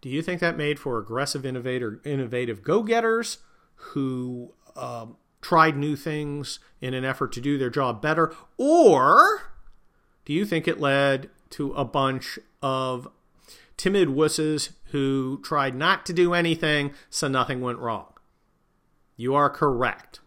Do 0.00 0.08
you 0.08 0.20
think 0.20 0.40
that 0.40 0.56
made 0.56 0.78
for 0.78 0.98
aggressive, 0.98 1.46
innovator, 1.46 2.00
innovative 2.04 2.62
go-getters 2.62 3.38
who 3.74 4.52
um, 4.76 5.16
tried 5.40 5.76
new 5.76 5.96
things 5.96 6.58
in 6.80 6.92
an 6.92 7.04
effort 7.04 7.32
to 7.32 7.40
do 7.40 7.56
their 7.56 7.70
job 7.70 8.02
better? 8.02 8.34
Or 8.58 9.52
do 10.24 10.32
you 10.32 10.44
think 10.44 10.66
it 10.66 10.80
led 10.80 11.30
to 11.52 11.72
a 11.72 11.84
bunch 11.84 12.38
of 12.60 13.08
timid 13.76 14.08
wusses 14.08 14.70
who 14.86 15.40
tried 15.42 15.74
not 15.74 16.04
to 16.06 16.12
do 16.12 16.34
anything 16.34 16.92
so 17.10 17.28
nothing 17.28 17.60
went 17.60 17.78
wrong? 17.78 18.12
You 19.16 19.34
are 19.34 19.50
correct. 19.50 20.20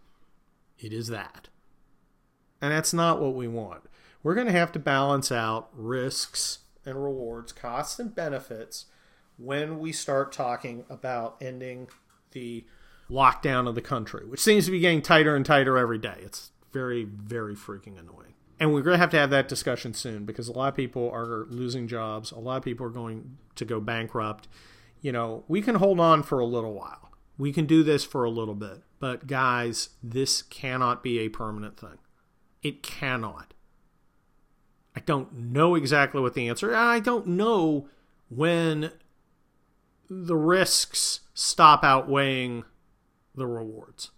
It 0.78 0.92
is 0.92 1.08
that. 1.08 1.48
And 2.60 2.72
that's 2.72 2.92
not 2.92 3.20
what 3.20 3.34
we 3.34 3.48
want. 3.48 3.82
We're 4.22 4.34
going 4.34 4.46
to 4.46 4.52
have 4.52 4.72
to 4.72 4.78
balance 4.78 5.30
out 5.30 5.68
risks 5.72 6.60
and 6.84 7.02
rewards, 7.02 7.52
costs 7.52 7.98
and 7.98 8.14
benefits 8.14 8.86
when 9.36 9.78
we 9.78 9.92
start 9.92 10.32
talking 10.32 10.84
about 10.88 11.36
ending 11.40 11.88
the 12.32 12.64
lockdown 13.10 13.68
of 13.68 13.74
the 13.74 13.82
country, 13.82 14.26
which 14.26 14.40
seems 14.40 14.64
to 14.64 14.70
be 14.70 14.80
getting 14.80 15.02
tighter 15.02 15.36
and 15.36 15.44
tighter 15.44 15.76
every 15.76 15.98
day. 15.98 16.16
It's 16.20 16.50
very, 16.72 17.04
very 17.04 17.54
freaking 17.54 17.98
annoying. 17.98 18.34
And 18.58 18.72
we're 18.72 18.82
going 18.82 18.94
to 18.94 18.98
have 18.98 19.10
to 19.10 19.18
have 19.18 19.30
that 19.30 19.48
discussion 19.48 19.92
soon 19.92 20.24
because 20.24 20.48
a 20.48 20.52
lot 20.52 20.68
of 20.68 20.74
people 20.74 21.10
are 21.10 21.46
losing 21.50 21.88
jobs. 21.88 22.30
A 22.30 22.38
lot 22.38 22.56
of 22.56 22.62
people 22.62 22.86
are 22.86 22.90
going 22.90 23.36
to 23.54 23.64
go 23.64 23.80
bankrupt. 23.80 24.48
You 25.02 25.12
know, 25.12 25.44
we 25.46 25.60
can 25.60 25.74
hold 25.74 26.00
on 26.00 26.22
for 26.22 26.40
a 26.40 26.46
little 26.46 26.72
while. 26.72 27.12
We 27.36 27.52
can 27.52 27.66
do 27.66 27.82
this 27.82 28.02
for 28.02 28.24
a 28.24 28.30
little 28.30 28.54
bit. 28.54 28.82
But 28.98 29.26
guys, 29.26 29.90
this 30.02 30.40
cannot 30.40 31.02
be 31.02 31.18
a 31.18 31.28
permanent 31.28 31.78
thing. 31.78 31.98
It 32.62 32.82
cannot. 32.82 33.52
I 34.96 35.00
don't 35.00 35.34
know 35.34 35.74
exactly 35.74 36.22
what 36.22 36.32
the 36.32 36.48
answer. 36.48 36.74
I 36.74 37.00
don't 37.00 37.26
know 37.26 37.88
when 38.30 38.90
the 40.08 40.36
risks 40.36 41.20
stop 41.34 41.84
outweighing 41.84 42.64
the 43.34 43.46
rewards 43.46 44.10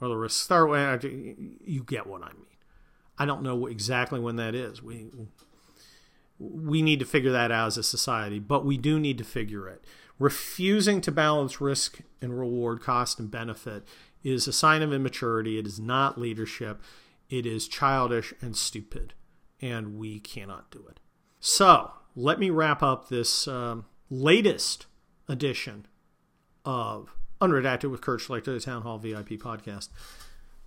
or 0.00 0.08
the 0.08 0.16
risks 0.16 0.40
start 0.40 0.68
when 0.68 1.58
you 1.64 1.84
get 1.84 2.08
what 2.08 2.22
I 2.22 2.32
mean. 2.32 2.47
I 3.18 3.26
don't 3.26 3.42
know 3.42 3.66
exactly 3.66 4.20
when 4.20 4.36
that 4.36 4.54
is. 4.54 4.82
We 4.82 5.10
we 6.38 6.82
need 6.82 7.00
to 7.00 7.04
figure 7.04 7.32
that 7.32 7.50
out 7.50 7.66
as 7.66 7.78
a 7.78 7.82
society, 7.82 8.38
but 8.38 8.64
we 8.64 8.78
do 8.78 9.00
need 9.00 9.18
to 9.18 9.24
figure 9.24 9.68
it. 9.68 9.84
Refusing 10.18 11.00
to 11.00 11.12
balance 11.12 11.60
risk 11.60 12.00
and 12.20 12.38
reward, 12.38 12.80
cost 12.80 13.18
and 13.18 13.30
benefit 13.30 13.84
is 14.22 14.46
a 14.46 14.52
sign 14.52 14.82
of 14.82 14.92
immaturity. 14.92 15.58
It 15.58 15.66
is 15.66 15.80
not 15.80 16.18
leadership. 16.18 16.80
It 17.28 17.44
is 17.44 17.68
childish 17.68 18.32
and 18.40 18.56
stupid, 18.56 19.14
and 19.60 19.98
we 19.98 20.18
cannot 20.20 20.70
do 20.70 20.84
it. 20.88 21.00
So, 21.40 21.92
let 22.16 22.38
me 22.38 22.50
wrap 22.50 22.82
up 22.82 23.08
this 23.08 23.46
um, 23.46 23.84
latest 24.10 24.86
edition 25.28 25.86
of 26.64 27.14
Unredacted 27.40 27.90
with 27.90 28.00
Kurt 28.00 28.20
Schlichter, 28.20 28.46
the 28.46 28.60
Town 28.60 28.82
Hall 28.82 28.98
VIP 28.98 29.30
podcast, 29.30 29.90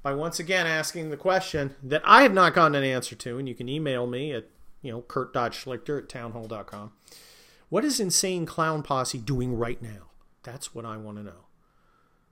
by 0.04 0.14
once 0.14 0.40
again 0.40 0.66
asking 0.66 1.10
the 1.10 1.18
question 1.18 1.76
that 1.84 2.02
I 2.06 2.24
have 2.24 2.34
not 2.34 2.54
gotten 2.54 2.76
an 2.76 2.84
answer 2.84 3.16
to, 3.16 3.38
and 3.38 3.48
you 3.48 3.56
can 3.56 3.70
email 3.70 4.08
me 4.08 4.34
at, 4.34 4.46
you 4.82 4.92
know, 4.92 5.02
kurt.schlichter 5.02 6.00
at 6.00 6.10
townhall.com. 6.10 6.92
What 7.70 7.86
is 7.86 8.00
Insane 8.00 8.46
Clown 8.46 8.84
Posse 8.84 9.18
doing 9.18 9.58
right 9.58 9.82
now? 9.82 10.10
That's 10.44 10.74
what 10.74 10.86
I 10.86 10.98
want 10.98 11.18
to 11.18 11.24
know. 11.24 11.46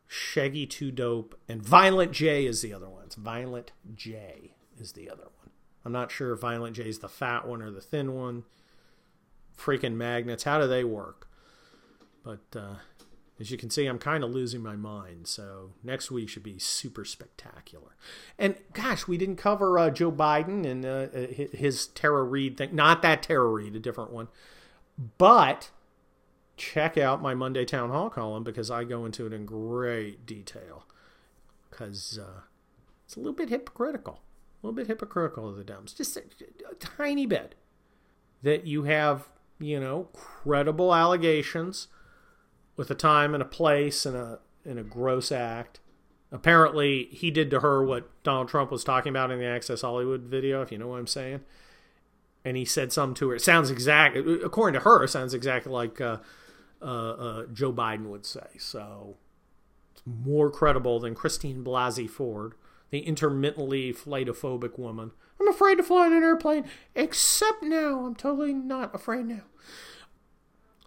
Shaggy 0.08 0.66
2 0.66 0.92
Dope 0.92 1.40
and 1.48 1.62
Violent 1.62 2.12
J 2.12 2.46
is 2.46 2.62
the 2.62 2.74
other 2.74 2.90
one. 2.90 3.04
It's 3.06 3.16
Violent 3.16 3.72
J 3.96 4.56
is 4.80 4.94
the 4.94 5.10
other 5.10 5.26
one. 5.40 5.52
I'm 5.86 5.92
not 5.92 6.12
sure 6.12 6.34
if 6.34 6.42
Violent 6.42 6.76
J 6.76 6.90
is 6.90 7.00
the 7.00 7.08
fat 7.08 7.48
one 7.48 7.62
or 7.62 7.70
the 7.70 7.80
thin 7.80 8.16
one. 8.16 8.44
Freaking 9.56 9.94
magnets, 9.96 10.44
how 10.44 10.60
do 10.60 10.68
they 10.68 10.84
work? 10.84 11.28
But 12.24 12.40
uh, 12.56 12.76
as 13.40 13.52
you 13.52 13.58
can 13.58 13.70
see, 13.70 13.86
I'm 13.86 14.00
kind 14.00 14.24
of 14.24 14.32
losing 14.32 14.62
my 14.62 14.76
mind. 14.76 15.28
So 15.28 15.72
next 15.82 16.12
week 16.12 16.28
should 16.28 16.44
be 16.44 16.60
super 16.60 17.06
spectacular. 17.06 17.96
And 18.38 18.56
gosh, 18.74 19.08
we 19.08 19.18
didn't 19.18 19.38
cover 19.38 19.80
uh, 19.80 19.90
Joe 19.90 20.12
Biden 20.12 20.66
and 20.66 20.86
uh, 20.86 21.08
his 21.56 21.88
Tara 21.88 22.24
Reade 22.24 22.58
thing. 22.58 22.76
Not 22.76 23.02
that 23.02 23.24
Tara 23.24 23.48
Reade, 23.48 23.76
a 23.76 23.80
different 23.80 24.12
one. 24.12 24.28
But 25.18 25.70
check 26.58 26.98
out 26.98 27.22
my 27.22 27.34
Monday 27.34 27.64
Town 27.64 27.92
Hall 27.92 28.10
column 28.10 28.44
because 28.44 28.70
I 28.70 28.84
go 28.84 29.06
into 29.06 29.26
it 29.26 29.32
in 29.32 29.46
great 29.46 30.26
detail. 30.26 30.86
Because 31.70 32.20
uh, 32.22 32.42
it's 33.06 33.16
a 33.16 33.20
little 33.20 33.32
bit 33.32 33.48
hypocritical. 33.48 34.20
A 34.62 34.68
little 34.68 34.76
bit 34.76 34.88
hypocritical 34.88 35.48
of 35.48 35.56
the 35.56 35.64
Dems. 35.64 35.96
Just 35.96 36.18
a, 36.18 36.24
a 36.70 36.76
tiny 36.76 37.26
bit. 37.26 37.56
That 38.44 38.68
you 38.68 38.84
have, 38.84 39.30
you 39.60 39.80
know, 39.80 40.10
credible 40.12 40.94
allegations– 40.94 41.88
with 42.80 42.90
a 42.90 42.96
time 42.96 43.34
and 43.34 43.44
a 43.44 43.46
place 43.46 44.06
and 44.06 44.16
a 44.16 44.40
and 44.64 44.80
a 44.80 44.84
gross 44.84 45.34
act. 45.34 45.82
Apparently, 46.32 47.10
he 47.12 47.30
did 47.30 47.52
to 47.52 47.60
her 47.60 47.84
what 47.84 48.10
Donald 48.24 48.48
Trump 48.48 48.72
was 48.72 48.86
talking 48.86 49.10
about 49.10 49.32
in 49.32 49.40
the 49.40 49.46
Access 49.46 49.82
Hollywood 49.82 50.22
video, 50.22 50.62
if 50.62 50.72
you 50.72 50.78
know 50.78 50.88
what 50.88 51.00
I'm 51.00 51.08
saying. 51.08 51.42
And 52.46 52.56
he 52.56 52.64
said 52.64 52.94
something 52.94 53.16
to 53.16 53.30
her. 53.30 53.36
It 53.36 53.42
sounds 53.42 53.70
exact, 53.70 54.16
according 54.16 54.80
to 54.80 54.86
her, 54.86 55.06
sounds 55.08 55.34
exactly 55.34 55.74
like 55.74 56.00
uh, 56.00 56.18
uh, 56.82 56.86
uh, 56.86 57.46
Joe 57.52 57.74
Biden 57.74 58.06
would 58.06 58.26
say. 58.26 58.48
So 58.58 59.18
it's 59.92 60.04
more 60.06 60.50
credible 60.50 61.02
than 61.02 61.16
Christine 61.16 61.66
Blasey 61.66 62.10
Ford, 62.10 62.54
the 62.92 63.00
intermittently 63.00 63.92
flightophobic 63.92 64.80
woman. 64.80 65.12
I'm 65.38 65.50
afraid 65.50 65.76
to 65.76 65.84
fly 65.84 66.08
in 66.08 66.14
an 66.14 66.24
airplane, 66.24 66.64
except 66.96 67.62
now. 67.62 68.06
I'm 68.06 68.16
totally 68.16 68.54
not 68.54 68.96
afraid 68.96 69.26
now. 69.26 69.42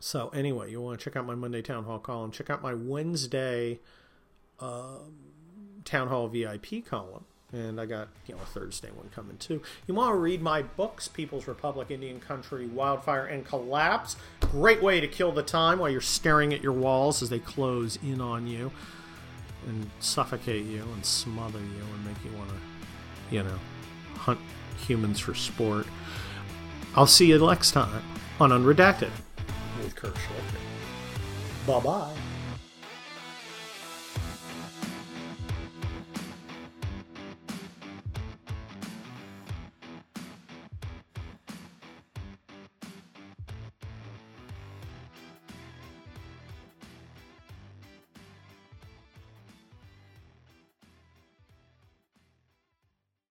So 0.05 0.31
anyway, 0.31 0.69
you 0.69 0.81
want 0.81 0.99
to 0.99 1.05
check 1.05 1.15
out 1.15 1.27
my 1.27 1.37
Monday 1.37 1.63
Town 1.63 1.85
Hall 1.85 2.01
column. 2.01 2.33
Check 2.33 2.51
out 2.51 2.61
my 2.61 2.75
Wednesday 2.75 3.79
uh, 4.59 4.99
Town 5.85 6.09
Hall 6.09 6.27
VIP 6.27 6.85
column. 6.85 7.25
And 7.53 7.81
I 7.81 7.87
got, 7.87 8.09
you 8.27 8.35
know, 8.35 8.41
a 8.43 8.47
Thursday 8.47 8.89
one 8.91 9.11
coming 9.11 9.37
too. 9.37 9.63
You 9.87 9.95
want 9.95 10.13
to 10.13 10.19
read 10.19 10.43
my 10.43 10.63
books, 10.63 11.07
People's 11.07 11.47
Republic, 11.47 11.93
Indian 11.93 12.19
Country, 12.19 12.67
Wildfire, 12.67 13.27
and 13.27 13.47
Collapse. 13.47 14.17
Great 14.41 14.83
way 14.83 14.99
to 14.99 15.07
kill 15.07 15.31
the 15.31 15.45
time 15.45 15.79
while 15.79 15.89
you're 15.89 16.01
staring 16.01 16.53
at 16.53 16.65
your 16.65 16.73
walls 16.73 17.23
as 17.23 17.29
they 17.29 17.39
close 17.39 17.97
in 18.03 18.21
on 18.21 18.49
you 18.49 18.73
and 19.69 19.89
suffocate 20.01 20.65
you 20.65 20.83
and 20.83 21.07
smother 21.07 21.61
you 21.61 21.85
and 21.95 22.05
make 22.05 22.17
you 22.25 22.37
want 22.37 22.51
to, 22.51 22.57
you 23.31 23.45
know, 23.45 23.59
hunt 24.17 24.41
humans 24.79 25.21
for 25.21 25.37
sport. 25.37 25.87
I'll 26.97 27.07
see 27.07 27.27
you 27.27 27.39
next 27.39 27.71
time. 27.71 28.03
on 28.41 28.51
Unredacted. 28.51 29.13
With 29.93 30.03
Kurt 30.03 30.15
Schlichter. 30.15 31.67
Bye 31.67 31.81
bye. 31.81 32.32